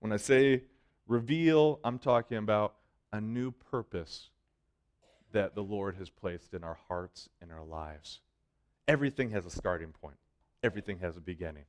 When 0.00 0.12
I 0.12 0.16
say 0.16 0.62
reveal, 1.06 1.80
I'm 1.84 1.98
talking 1.98 2.38
about 2.38 2.74
a 3.12 3.20
new 3.20 3.50
purpose 3.50 4.30
that 5.32 5.54
the 5.54 5.62
Lord 5.62 5.96
has 5.96 6.08
placed 6.10 6.54
in 6.54 6.64
our 6.64 6.78
hearts 6.88 7.28
and 7.40 7.52
our 7.52 7.64
lives. 7.64 8.20
Everything 8.86 9.30
has 9.30 9.44
a 9.44 9.50
starting 9.50 9.92
point, 9.92 10.16
everything 10.62 11.00
has 11.00 11.16
a 11.16 11.20
beginning. 11.20 11.64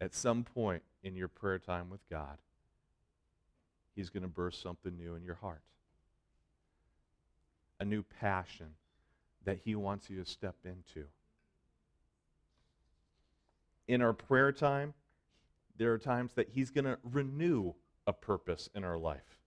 At 0.00 0.14
some 0.14 0.44
point 0.44 0.82
in 1.02 1.14
your 1.16 1.28
prayer 1.28 1.58
time 1.58 1.90
with 1.90 2.00
God, 2.08 2.38
He's 3.94 4.08
going 4.08 4.22
to 4.22 4.28
burst 4.28 4.62
something 4.62 4.96
new 4.96 5.14
in 5.14 5.24
your 5.24 5.34
heart. 5.34 5.62
A 7.80 7.84
new 7.84 8.02
passion, 8.02 8.68
that 9.44 9.58
He 9.64 9.74
wants 9.74 10.10
you 10.10 10.22
to 10.22 10.28
step 10.28 10.56
into. 10.64 11.06
In 13.88 14.02
our 14.02 14.12
prayer 14.12 14.52
time, 14.52 14.94
there 15.76 15.92
are 15.92 15.98
times 15.98 16.32
that 16.34 16.48
He's 16.50 16.70
going 16.70 16.84
to 16.84 16.98
renew 17.02 17.72
a 18.06 18.12
purpose 18.12 18.68
in 18.74 18.84
our 18.84 18.98
life. 18.98 19.38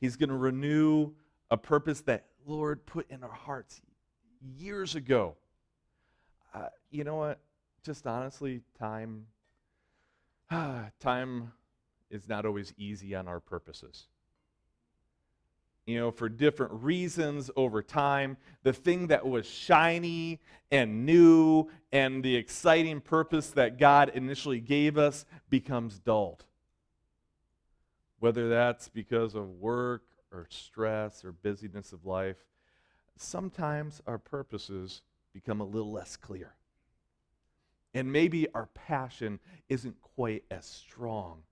He's 0.00 0.16
going 0.16 0.30
to 0.30 0.36
renew 0.36 1.12
a 1.50 1.56
purpose 1.56 2.00
that 2.02 2.26
Lord 2.46 2.86
put 2.86 3.10
in 3.10 3.22
our 3.22 3.32
hearts 3.32 3.80
years 4.56 4.94
ago. 4.94 5.36
Uh, 6.54 6.68
you 6.90 7.04
know 7.04 7.16
what? 7.16 7.40
Just 7.84 8.06
honestly, 8.06 8.62
time 8.78 9.26
time 11.00 11.52
is 12.10 12.28
not 12.28 12.44
always 12.44 12.72
easy 12.76 13.14
on 13.14 13.28
our 13.28 13.40
purposes 13.40 14.06
you 15.86 15.98
know, 15.98 16.10
for 16.10 16.28
different 16.28 16.72
reasons 16.72 17.50
over 17.56 17.82
time. 17.82 18.36
The 18.62 18.72
thing 18.72 19.08
that 19.08 19.26
was 19.26 19.46
shiny 19.46 20.40
and 20.70 21.04
new 21.04 21.68
and 21.90 22.22
the 22.22 22.36
exciting 22.36 23.00
purpose 23.00 23.50
that 23.50 23.78
God 23.78 24.10
initially 24.14 24.60
gave 24.60 24.98
us 24.98 25.24
becomes 25.48 25.98
dulled. 25.98 26.44
Whether 28.18 28.48
that's 28.48 28.88
because 28.88 29.34
of 29.34 29.48
work 29.48 30.02
or 30.30 30.46
stress 30.50 31.24
or 31.24 31.32
busyness 31.32 31.92
of 31.92 32.06
life, 32.06 32.36
sometimes 33.16 34.00
our 34.06 34.18
purposes 34.18 35.02
become 35.32 35.60
a 35.60 35.64
little 35.64 35.92
less 35.92 36.16
clear. 36.16 36.54
And 37.94 38.12
maybe 38.12 38.46
our 38.54 38.66
passion 38.66 39.40
isn't 39.68 40.00
quite 40.00 40.44
as 40.50 40.64
strong 40.64 41.42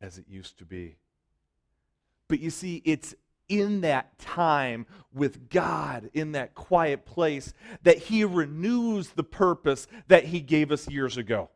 as 0.00 0.18
it 0.18 0.26
used 0.28 0.58
to 0.58 0.64
be. 0.64 0.96
But 2.32 2.40
you 2.40 2.48
see, 2.48 2.80
it's 2.86 3.14
in 3.50 3.82
that 3.82 4.18
time 4.18 4.86
with 5.12 5.50
God, 5.50 6.08
in 6.14 6.32
that 6.32 6.54
quiet 6.54 7.04
place, 7.04 7.52
that 7.82 7.98
He 7.98 8.24
renews 8.24 9.10
the 9.10 9.22
purpose 9.22 9.86
that 10.08 10.24
He 10.24 10.40
gave 10.40 10.72
us 10.72 10.88
years 10.88 11.18
ago. 11.18 11.50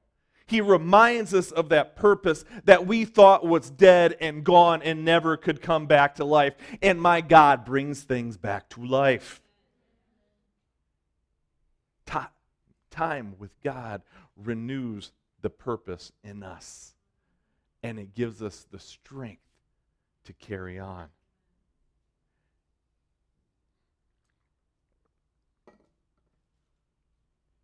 He 0.44 0.60
reminds 0.60 1.32
us 1.32 1.50
of 1.50 1.70
that 1.70 1.96
purpose 1.96 2.44
that 2.66 2.86
we 2.86 3.06
thought 3.06 3.46
was 3.46 3.70
dead 3.70 4.18
and 4.20 4.44
gone 4.44 4.82
and 4.82 5.02
never 5.02 5.38
could 5.38 5.62
come 5.62 5.86
back 5.86 6.16
to 6.16 6.26
life. 6.26 6.52
And 6.82 7.00
my 7.00 7.22
God 7.22 7.64
brings 7.64 8.02
things 8.02 8.36
back 8.36 8.68
to 8.68 8.84
life. 8.84 9.40
Time 12.90 13.34
with 13.38 13.54
God 13.62 14.02
renews 14.36 15.12
the 15.40 15.48
purpose 15.48 16.12
in 16.22 16.42
us, 16.42 16.92
and 17.82 17.98
it 17.98 18.14
gives 18.14 18.42
us 18.42 18.66
the 18.70 18.78
strength 18.78 19.40
to 20.26 20.32
carry 20.34 20.78
on. 20.78 21.06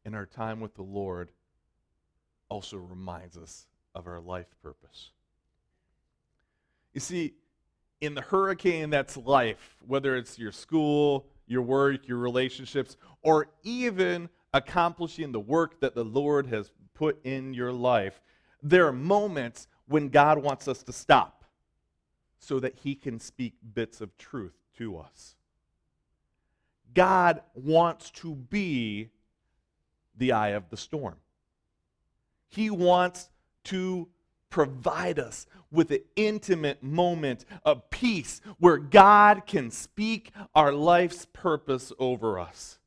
And 0.05 0.16
our 0.16 0.27
time 0.27 0.61
with 0.61 0.75
the 0.75 0.83
Lord 0.83 1.31
also 2.48 2.77
reminds 2.77 3.37
us 3.37 3.66
of 3.94 4.07
our 4.07 4.20
life 4.20 4.46
purpose. 4.62 5.11
You 6.92 7.01
see, 7.01 7.35
in 8.01 8.14
the 8.14 8.20
hurricane 8.20 8.90
that's 8.90 9.16
life, 9.16 9.77
whether 9.87 10.16
it's 10.16 10.38
your 10.38 10.53
school, 10.53 11.27
your 11.46 11.62
work, 11.62 12.09
your 12.09 12.18
relationships, 12.18 12.96
or 13.22 13.48
even 13.62 14.29
accomplishing 14.53 15.33
the 15.33 15.40
work 15.40 15.81
that 15.81 15.94
the 15.94 16.05
Lord 16.05 16.46
has 16.48 16.70
put 16.94 17.25
in 17.25 17.55
your 17.55 17.72
life, 17.72 18.20
there 18.62 18.87
are 18.87 18.92
moments 18.92 19.68
when 19.87 20.09
God 20.09 20.38
wants 20.38 20.68
us 20.68 20.83
to 20.83 20.92
stop. 20.92 21.41
So 22.42 22.59
that 22.59 22.74
he 22.83 22.96
can 22.96 23.20
speak 23.20 23.55
bits 23.72 24.00
of 24.00 24.18
truth 24.18 24.59
to 24.76 24.98
us. 24.98 25.37
God 26.92 27.40
wants 27.55 28.11
to 28.11 28.35
be 28.35 29.11
the 30.16 30.33
eye 30.33 30.48
of 30.48 30.68
the 30.68 30.76
storm. 30.76 31.14
He 32.48 32.68
wants 32.68 33.31
to 33.64 34.09
provide 34.50 35.20
us 35.20 35.46
with 35.70 35.92
an 35.92 36.00
intimate 36.16 36.83
moment 36.83 37.44
of 37.64 37.88
peace 37.90 38.40
where 38.59 38.76
God 38.76 39.46
can 39.46 39.70
speak 39.70 40.33
our 40.52 40.72
life's 40.72 41.26
purpose 41.33 41.92
over 41.98 42.40
us. 42.40 42.78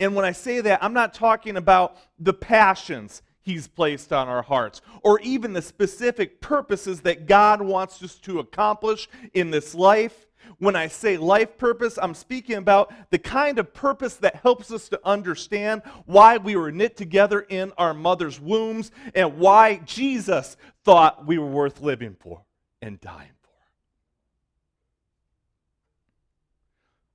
And 0.00 0.16
when 0.16 0.24
I 0.24 0.32
say 0.32 0.60
that, 0.60 0.82
I'm 0.82 0.92
not 0.92 1.14
talking 1.14 1.56
about 1.56 1.96
the 2.18 2.34
passions 2.34 3.22
He's 3.44 3.68
placed 3.68 4.10
on 4.10 4.26
our 4.26 4.40
hearts, 4.40 4.80
or 5.02 5.20
even 5.20 5.52
the 5.52 5.60
specific 5.60 6.40
purposes 6.40 7.02
that 7.02 7.26
God 7.26 7.60
wants 7.60 8.02
us 8.02 8.14
to 8.20 8.38
accomplish 8.38 9.06
in 9.34 9.50
this 9.50 9.74
life. 9.74 10.26
When 10.58 10.74
I 10.74 10.86
say 10.86 11.18
life 11.18 11.58
purpose, 11.58 11.98
I'm 12.00 12.14
speaking 12.14 12.56
about 12.56 12.90
the 13.10 13.18
kind 13.18 13.58
of 13.58 13.74
purpose 13.74 14.16
that 14.16 14.36
helps 14.36 14.70
us 14.70 14.88
to 14.88 15.00
understand 15.04 15.82
why 16.06 16.38
we 16.38 16.56
were 16.56 16.72
knit 16.72 16.96
together 16.96 17.40
in 17.40 17.70
our 17.76 17.92
mother's 17.92 18.40
wombs 18.40 18.90
and 19.14 19.36
why 19.36 19.76
Jesus 19.84 20.56
thought 20.82 21.26
we 21.26 21.36
were 21.36 21.46
worth 21.46 21.82
living 21.82 22.16
for 22.18 22.44
and 22.80 22.98
dying 22.98 23.28
for. 23.42 23.50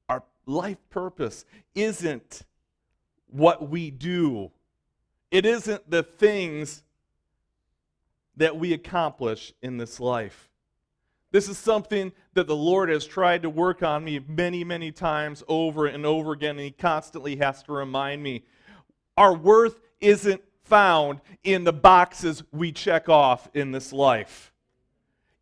Our 0.10 0.24
life 0.46 0.78
purpose 0.92 1.44
isn't 1.74 2.44
what 3.26 3.68
we 3.68 3.90
do 3.90 4.52
it 5.32 5.46
isn't 5.46 5.90
the 5.90 6.04
things 6.04 6.84
that 8.38 8.58
we 8.58 8.74
accomplish 8.74 9.54
in 9.62 9.78
this 9.78 10.00
life. 10.00 10.50
This 11.32 11.48
is 11.48 11.58
something 11.58 12.12
that 12.34 12.48
the 12.48 12.56
Lord 12.56 12.90
has 12.90 13.06
tried 13.06 13.44
to 13.44 13.50
work 13.50 13.84
on 13.84 14.04
me 14.04 14.20
many, 14.28 14.64
many 14.64 14.92
times 14.92 15.44
over 15.48 15.86
and 15.86 16.06
over 16.06 16.32
again, 16.32 16.52
and 16.52 16.62
He 16.62 16.72
constantly 16.72 17.36
has 17.36 17.62
to 17.64 17.74
remind 17.74 18.24
me. 18.24 18.46
Our 19.16 19.36
worth 19.36 19.80
isn't 20.02 20.42
found 20.64 21.22
in 21.44 21.64
the 21.66 21.74
boxes 21.74 22.44
we 22.52 22.72
check 22.72 23.10
off 23.10 23.50
in 23.54 23.72
this 23.72 23.94
life, 23.94 24.52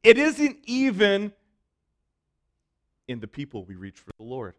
it 0.04 0.18
isn't 0.18 0.58
even 0.66 1.32
in 3.08 3.20
the 3.20 3.28
people 3.28 3.64
we 3.64 3.76
reach 3.76 4.00
for 4.00 4.12
the 4.18 4.24
Lord. 4.24 4.56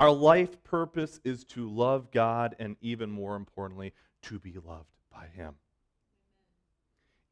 Our 0.00 0.10
life 0.12 0.62
purpose 0.62 1.20
is 1.24 1.44
to 1.44 1.68
love 1.68 2.10
God 2.12 2.54
and, 2.58 2.76
even 2.80 3.10
more 3.10 3.34
importantly, 3.34 3.92
to 4.22 4.38
be 4.38 4.54
loved 4.64 4.90
by 5.12 5.26
Him. 5.34 5.54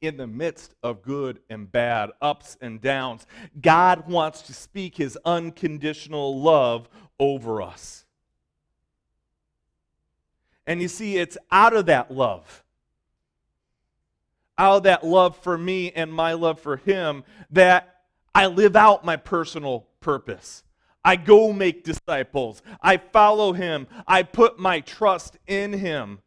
In 0.01 0.17
the 0.17 0.27
midst 0.27 0.75
of 0.83 1.03
good 1.03 1.41
and 1.49 1.71
bad, 1.71 2.11
ups 2.21 2.57
and 2.61 2.81
downs, 2.81 3.27
God 3.61 4.09
wants 4.09 4.43
to 4.43 4.53
speak 4.53 4.97
His 4.97 5.17
unconditional 5.25 6.41
love 6.41 6.89
over 7.21 7.63
us. 7.63 8.05
And 10.67 10.83
you 10.83 10.89
see, 10.89 11.17
it's 11.17 11.39
out 11.53 11.75
of 11.75 11.87
that 11.87 12.11
love, 12.11 12.65
out 14.59 14.79
of 14.79 14.83
that 14.83 15.07
love 15.07 15.37
for 15.37 15.57
me 15.57 15.93
and 15.93 16.13
my 16.13 16.33
love 16.33 16.61
for 16.61 16.79
Him, 16.79 17.23
that 17.51 18.03
I 18.35 18.47
live 18.47 18.75
out 18.75 19.05
my 19.05 19.17
personal 19.17 19.87
purpose. 20.01 20.65
I 21.07 21.15
go 21.15 21.53
make 21.53 21.85
disciples. 21.85 22.63
I 22.83 22.97
follow 22.97 23.53
him. 23.53 23.87
I 24.09 24.25
put 24.25 24.59
my 24.59 24.81
trust 24.81 25.39
in 25.47 25.73
him. 25.73 26.19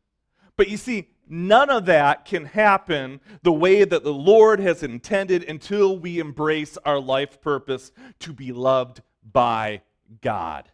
But 0.56 0.70
you 0.70 0.78
see, 0.78 1.10
none 1.28 1.70
of 1.70 1.86
that 1.88 2.24
can 2.24 2.46
happen 2.46 3.20
the 3.44 3.52
way 3.52 3.84
that 3.84 4.06
the 4.06 4.14
Lord 4.14 4.62
has 4.62 4.82
intended 4.82 5.44
until 5.44 6.00
we 6.00 6.18
embrace 6.18 6.78
our 6.86 6.98
life 6.98 7.42
purpose 7.42 7.92
to 8.20 8.32
be 8.32 8.54
loved 8.54 9.02
by 9.30 9.82
God. 10.22 10.72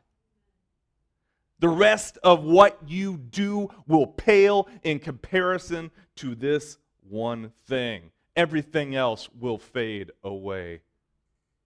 The 1.58 1.70
rest 1.70 2.20
of 2.24 2.44
what 2.44 2.78
you 2.86 3.18
do 3.18 3.72
will 3.88 4.06
pale 4.06 4.70
in 4.84 5.00
comparison 5.00 5.90
to 6.18 6.36
this 6.36 6.78
one 7.10 7.54
thing. 7.66 8.12
Everything 8.36 8.94
else 8.94 9.30
will 9.40 9.58
fade 9.58 10.12
away. 10.24 10.82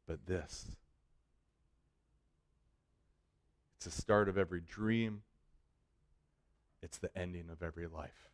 But 0.07 0.25
this. 0.25 0.78
It's 3.79 3.85
the 3.85 4.01
start 4.01 4.27
of 4.27 4.37
every 4.37 4.59
dream, 4.59 5.21
it's 6.83 6.97
the 6.97 7.17
ending 7.17 7.49
of 7.49 7.63
every 7.63 7.87
life. 7.87 8.29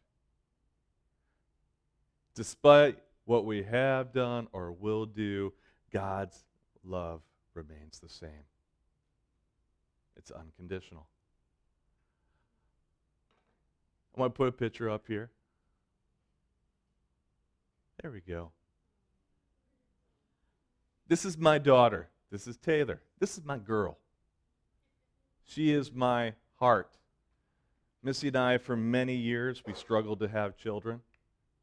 Despite 2.34 2.98
what 3.26 3.46
we 3.46 3.62
have 3.62 4.12
done 4.12 4.48
or 4.54 4.72
will 4.72 5.06
do, 5.06 5.54
God's 5.94 6.44
love 6.84 7.22
remains 7.54 8.00
the 8.00 8.10
same. 8.10 8.48
It's 10.18 10.32
unconditional. 10.32 11.06
I 14.18 14.22
want 14.22 14.34
to 14.34 14.38
put 14.38 14.48
a 14.48 14.52
picture 14.52 14.90
up 14.90 15.04
here. 15.08 15.30
There 18.02 18.10
we 18.10 18.22
go. 18.22 18.50
This 21.08 21.24
is 21.24 21.38
my 21.38 21.60
daughter. 21.60 22.10
This 22.32 22.48
is 22.48 22.58
Taylor. 22.58 23.00
This 23.20 23.38
is 23.38 23.46
my 23.46 23.60
girl. 23.60 24.00
She 25.46 25.72
is 25.72 25.94
my 25.94 26.34
heart. 26.60 26.98
Missy 28.04 28.28
and 28.28 28.38
I, 28.38 28.58
for 28.58 28.76
many 28.76 29.16
years, 29.16 29.64
we 29.66 29.74
struggled 29.74 30.20
to 30.20 30.28
have 30.28 30.58
children. 30.58 31.02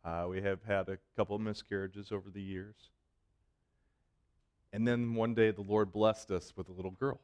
Uh, 0.05 0.27
we 0.29 0.41
have 0.43 0.63
had 0.65 0.89
a 0.89 0.99
couple 1.17 1.37
of 1.37 1.43
miscarriages 1.43 2.11
over 2.11 2.31
the 2.31 2.41
years. 2.41 2.75
And 4.73 4.87
then 4.87 5.15
one 5.15 5.35
day 5.35 5.51
the 5.51 5.63
Lord 5.63 5.93
blessed 5.93 6.31
us 6.31 6.53
with 6.57 6.69
a 6.69 6.73
little 6.73 6.93
girl. 6.93 7.21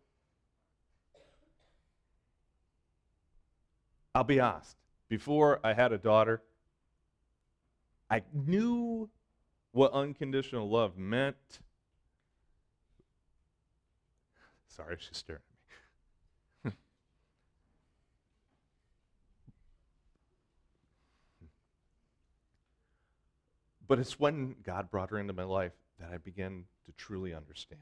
I'll 4.15 4.25
be 4.25 4.41
honest, 4.41 4.77
before 5.09 5.61
I 5.65 5.75
had 5.75 5.93
a 5.93 5.99
daughter, 5.99 6.43
I 8.11 8.23
knew 8.33 9.09
what 9.73 9.93
unconditional 9.93 10.69
love 10.69 10.97
meant. 10.97 11.37
Sorry, 14.69 14.97
she's 14.99 15.19
staring 15.19 15.43
But 23.89 23.99
it's 23.99 24.21
when 24.21 24.57
God 24.63 24.91
brought 24.91 25.11
her 25.11 25.19
into 25.19 25.33
my 25.33 25.45
life 25.45 25.73
that 25.99 26.11
I 26.13 26.19
began 26.19 26.65
to 26.85 26.93
truly 26.93 27.35
understand. 27.35 27.81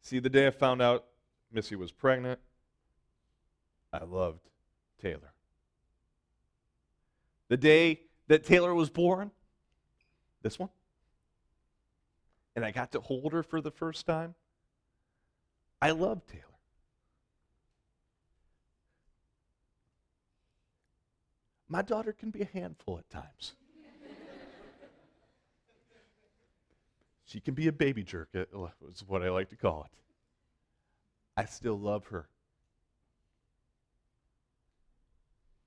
See, 0.00 0.18
the 0.18 0.30
day 0.30 0.46
I 0.46 0.50
found 0.50 0.80
out 0.80 1.04
Missy 1.52 1.76
was 1.76 1.92
pregnant, 1.92 2.40
I 3.92 4.04
loved 4.04 4.48
Taylor. 5.00 5.32
The 7.48 7.56
day 7.56 8.00
that 8.28 8.44
Taylor 8.44 8.74
was 8.74 8.90
born, 8.90 9.30
this 10.42 10.58
one, 10.58 10.70
and 12.56 12.64
I 12.64 12.70
got 12.70 12.92
to 12.92 13.00
hold 13.00 13.32
her 13.32 13.42
for 13.42 13.60
the 13.60 13.70
first 13.70 14.06
time, 14.06 14.34
I 15.80 15.90
loved 15.90 16.28
Taylor. 16.28 16.42
My 21.68 21.82
daughter 21.82 22.12
can 22.12 22.30
be 22.30 22.42
a 22.42 22.48
handful 22.52 22.98
at 22.98 23.10
times. 23.10 23.54
She 27.36 27.40
can 27.40 27.52
be 27.52 27.68
a 27.68 27.72
baby 27.72 28.02
jerk, 28.02 28.30
uh, 28.34 28.44
is 28.90 29.04
what 29.06 29.22
I 29.22 29.28
like 29.28 29.50
to 29.50 29.56
call 29.56 29.84
it. 29.84 29.90
I 31.36 31.44
still 31.44 31.78
love 31.78 32.06
her. 32.06 32.30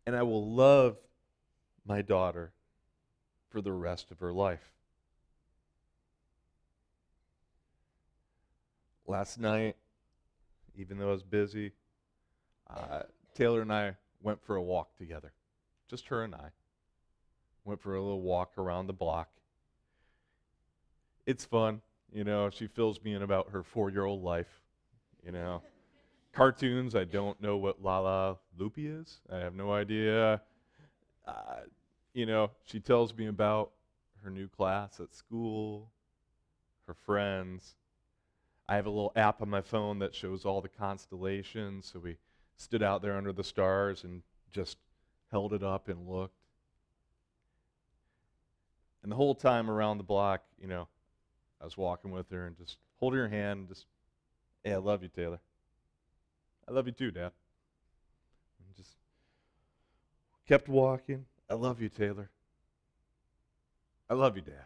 And 0.07 0.15
I 0.15 0.23
will 0.23 0.51
love 0.51 0.97
my 1.85 2.01
daughter 2.01 2.53
for 3.51 3.61
the 3.61 3.71
rest 3.71 4.09
of 4.09 4.17
her 4.17 4.33
life. 4.33 4.73
Last 9.05 9.39
night, 9.39 9.75
even 10.75 10.97
though 10.97 11.09
I 11.09 11.11
was 11.11 11.21
busy, 11.21 11.73
uh, 12.67 13.03
Taylor 13.35 13.61
and 13.61 13.71
I 13.71 13.95
went 14.23 14.41
for 14.41 14.55
a 14.55 14.63
walk 14.63 14.97
together. 14.97 15.33
Just 15.87 16.07
her 16.07 16.23
and 16.23 16.33
I. 16.33 16.49
Went 17.63 17.79
for 17.79 17.93
a 17.93 18.01
little 18.01 18.23
walk 18.23 18.57
around 18.57 18.87
the 18.87 18.93
block 18.93 19.29
it's 21.29 21.45
fun. 21.45 21.79
You 22.11 22.23
know, 22.23 22.49
she 22.49 22.65
fills 22.65 23.03
me 23.03 23.13
in 23.13 23.21
about 23.21 23.51
her 23.51 23.61
four 23.61 23.91
year 23.91 24.03
old 24.03 24.23
life. 24.23 24.63
You 25.23 25.31
know, 25.31 25.61
cartoons, 26.33 26.95
I 26.95 27.03
don't 27.03 27.39
know 27.39 27.57
what 27.57 27.83
Lala 27.83 28.37
Loopy 28.57 28.87
is. 28.87 29.19
I 29.31 29.37
have 29.37 29.53
no 29.53 29.71
idea. 29.71 30.41
Uh, 31.27 31.61
you 32.15 32.25
know, 32.25 32.49
she 32.65 32.79
tells 32.79 33.15
me 33.15 33.27
about 33.27 33.69
her 34.23 34.31
new 34.31 34.47
class 34.47 34.99
at 34.99 35.13
school, 35.13 35.91
her 36.87 36.95
friends. 36.95 37.75
I 38.67 38.75
have 38.75 38.87
a 38.87 38.89
little 38.89 39.13
app 39.15 39.43
on 39.43 39.49
my 39.51 39.61
phone 39.61 39.99
that 39.99 40.15
shows 40.15 40.45
all 40.45 40.61
the 40.61 40.69
constellations. 40.69 41.91
So 41.93 41.99
we 41.99 42.17
stood 42.57 42.81
out 42.81 43.03
there 43.03 43.15
under 43.15 43.33
the 43.33 43.43
stars 43.43 44.03
and 44.03 44.23
just 44.51 44.77
held 45.31 45.53
it 45.53 45.61
up 45.61 45.89
and 45.89 46.07
looked. 46.07 46.33
And 49.03 49.11
the 49.11 49.15
whole 49.15 49.35
time 49.35 49.69
around 49.69 49.99
the 49.99 50.03
block, 50.03 50.41
you 50.59 50.67
know, 50.67 50.87
I 51.61 51.65
was 51.65 51.77
walking 51.77 52.11
with 52.11 52.29
her 52.31 52.47
and 52.47 52.57
just 52.57 52.77
holding 52.99 53.19
her 53.19 53.29
hand, 53.29 53.59
and 53.59 53.67
just, 53.67 53.85
hey, 54.63 54.73
I 54.73 54.77
love 54.77 55.03
you, 55.03 55.09
Taylor. 55.09 55.39
I 56.67 56.71
love 56.71 56.85
you 56.85 56.93
too, 56.93 57.11
Dad. 57.11 57.31
And 58.65 58.75
just 58.75 58.91
kept 60.47 60.67
walking. 60.67 61.25
I 61.49 61.55
love 61.55 61.81
you, 61.81 61.89
Taylor. 61.89 62.29
I 64.09 64.13
love 64.13 64.35
you, 64.35 64.41
Dad. 64.41 64.65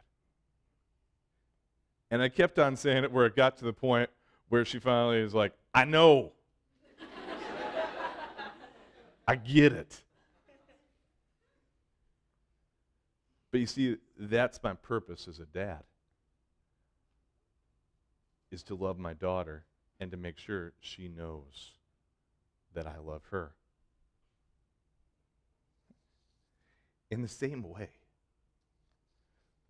And 2.11 2.21
I 2.21 2.29
kept 2.29 2.59
on 2.59 2.75
saying 2.75 3.03
it 3.03 3.11
where 3.11 3.25
it 3.25 3.35
got 3.35 3.57
to 3.57 3.65
the 3.65 3.73
point 3.73 4.09
where 4.49 4.65
she 4.65 4.79
finally 4.79 5.17
is 5.17 5.33
like, 5.33 5.53
I 5.73 5.85
know. 5.85 6.33
I 9.27 9.35
get 9.35 9.73
it. 9.73 9.99
But 13.51 13.61
you 13.61 13.65
see, 13.65 13.97
that's 14.17 14.61
my 14.61 14.73
purpose 14.73 15.27
as 15.27 15.39
a 15.39 15.45
dad 15.45 15.83
is 18.53 18.63
to 18.63 18.75
love 18.75 18.99
my 18.99 19.13
daughter 19.13 19.65
and 19.99 20.11
to 20.11 20.17
make 20.17 20.37
sure 20.37 20.73
she 20.79 21.07
knows 21.07 21.71
that 22.73 22.85
I 22.85 22.97
love 22.99 23.23
her. 23.31 23.53
In 27.09 27.21
the 27.21 27.27
same 27.27 27.63
way, 27.63 27.89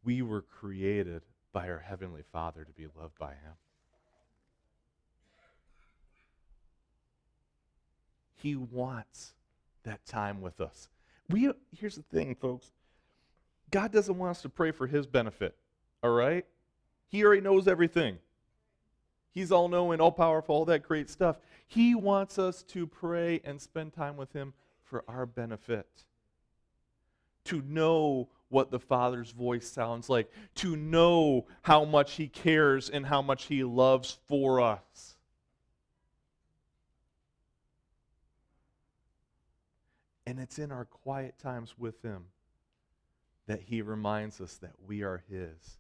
we 0.04 0.22
were 0.22 0.42
created 0.42 1.24
by 1.52 1.70
our 1.70 1.80
Heavenly 1.80 2.24
Father 2.32 2.64
to 2.64 2.72
be 2.72 2.88
loved 3.00 3.18
by 3.18 3.32
Him. 3.32 3.54
He 8.36 8.56
wants 8.56 9.34
that 9.84 10.06
time 10.06 10.42
with 10.42 10.60
us. 10.60 10.90
We, 11.30 11.52
here's 11.78 11.96
the 11.96 12.04
thing, 12.04 12.36
folks 12.36 12.72
God 13.72 13.92
doesn't 13.92 14.18
want 14.18 14.32
us 14.32 14.42
to 14.42 14.50
pray 14.50 14.72
for 14.72 14.88
His 14.88 15.08
benefit, 15.08 15.56
all 16.04 16.12
right? 16.12 16.46
He 17.08 17.24
already 17.24 17.42
knows 17.42 17.68
everything. 17.68 18.18
He's 19.34 19.52
all 19.52 19.68
knowing, 19.68 20.00
all 20.00 20.12
powerful, 20.12 20.56
all 20.56 20.66
that 20.66 20.84
great 20.84 21.10
stuff. 21.10 21.38
He 21.68 21.96
wants 21.96 22.38
us 22.38 22.62
to 22.64 22.86
pray 22.86 23.42
and 23.44 23.60
spend 23.60 23.94
time 23.94 24.16
with 24.16 24.32
Him 24.32 24.54
for 24.84 25.04
our 25.08 25.26
benefit. 25.26 25.88
To 27.46 27.62
know 27.62 28.30
what 28.50 28.70
the 28.70 28.80
Father's 28.80 29.32
voice 29.32 29.68
sounds 29.68 30.08
like, 30.08 30.32
to 30.56 30.76
know 30.76 31.48
how 31.64 31.84
much 31.84 32.14
He 32.14 32.28
cares 32.28 32.92
and 32.92 33.08
how 33.08 33.24
much 33.24 33.46
He 33.46 33.64
loves 33.64 34.20
for 34.28 34.62
us. 34.62 35.16
And 40.28 40.40
it's 40.40 40.60
in 40.60 40.72
our 40.72 40.86
quiet 40.86 41.40
times 41.40 41.74
with 41.78 42.00
Him 42.04 42.26
that 43.48 43.62
He 43.64 43.82
reminds 43.82 44.40
us 44.40 44.58
that 44.58 44.74
we 44.88 45.02
are 45.02 45.24
His 45.28 45.78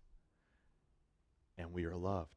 and 1.55 1.71
we 1.71 1.85
are 1.85 1.95
loved. 1.95 2.29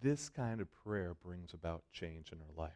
This 0.00 0.28
kind 0.28 0.60
of 0.60 0.68
prayer 0.84 1.14
brings 1.14 1.52
about 1.52 1.82
change 1.92 2.30
in 2.32 2.38
our 2.38 2.64
life. 2.64 2.72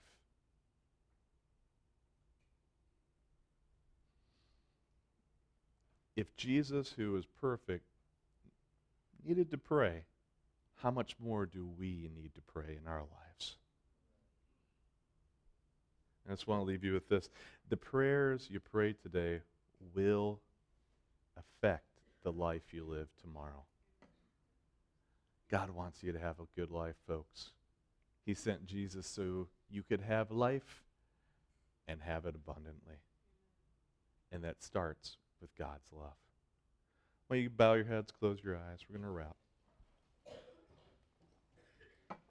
If 6.17 6.37
Jesus, 6.37 6.93
who 6.97 7.17
is 7.17 7.25
perfect, 7.41 7.85
needed 9.25 9.51
to 9.51 9.59
pray, 9.59 10.03
how 10.83 10.91
much 10.91 11.17
more 11.19 11.47
do 11.47 11.69
we 11.79 12.11
need 12.15 12.35
to 12.35 12.41
pray 12.41 12.79
in 12.81 12.89
our 12.89 13.01
lives? 13.01 13.57
I 16.29 16.33
just 16.33 16.47
want 16.47 16.61
to 16.61 16.65
leave 16.65 16.85
you 16.85 16.93
with 16.93 17.09
this. 17.09 17.29
The 17.69 17.77
prayers 17.77 18.49
you 18.51 18.61
pray 18.61 18.93
today 18.93 19.41
will 19.95 20.41
affect 21.37 21.87
the 22.23 22.33
life 22.33 22.73
you 22.73 22.85
live 22.85 23.09
tomorrow. 23.21 23.65
God 25.53 25.69
wants 25.69 26.03
you 26.03 26.13
to 26.13 26.19
have 26.19 26.41
a 26.41 26.59
good 26.59 26.71
life, 26.71 26.97
folks. 27.07 27.51
He 28.25 28.33
sent 28.33 28.67
Jesus 28.67 29.07
so 29.07 29.49
you 29.69 29.83
could 29.83 30.01
have 30.01 30.31
life 30.31 30.83
and 31.87 32.01
have 32.01 32.25
it 32.25 32.35
abundantly. 32.35 32.97
And 34.33 34.43
that 34.45 34.63
starts 34.63 35.19
with 35.43 35.55
God's 35.55 35.93
love. 35.93 36.17
Well, 37.29 37.39
you 37.39 37.51
bow 37.51 37.75
your 37.75 37.85
heads, 37.85 38.11
close 38.19 38.39
your 38.43 38.57
eyes. 38.57 38.79
We're 38.89 38.97
going 38.97 39.07
to 39.07 39.13
wrap. 39.13 39.37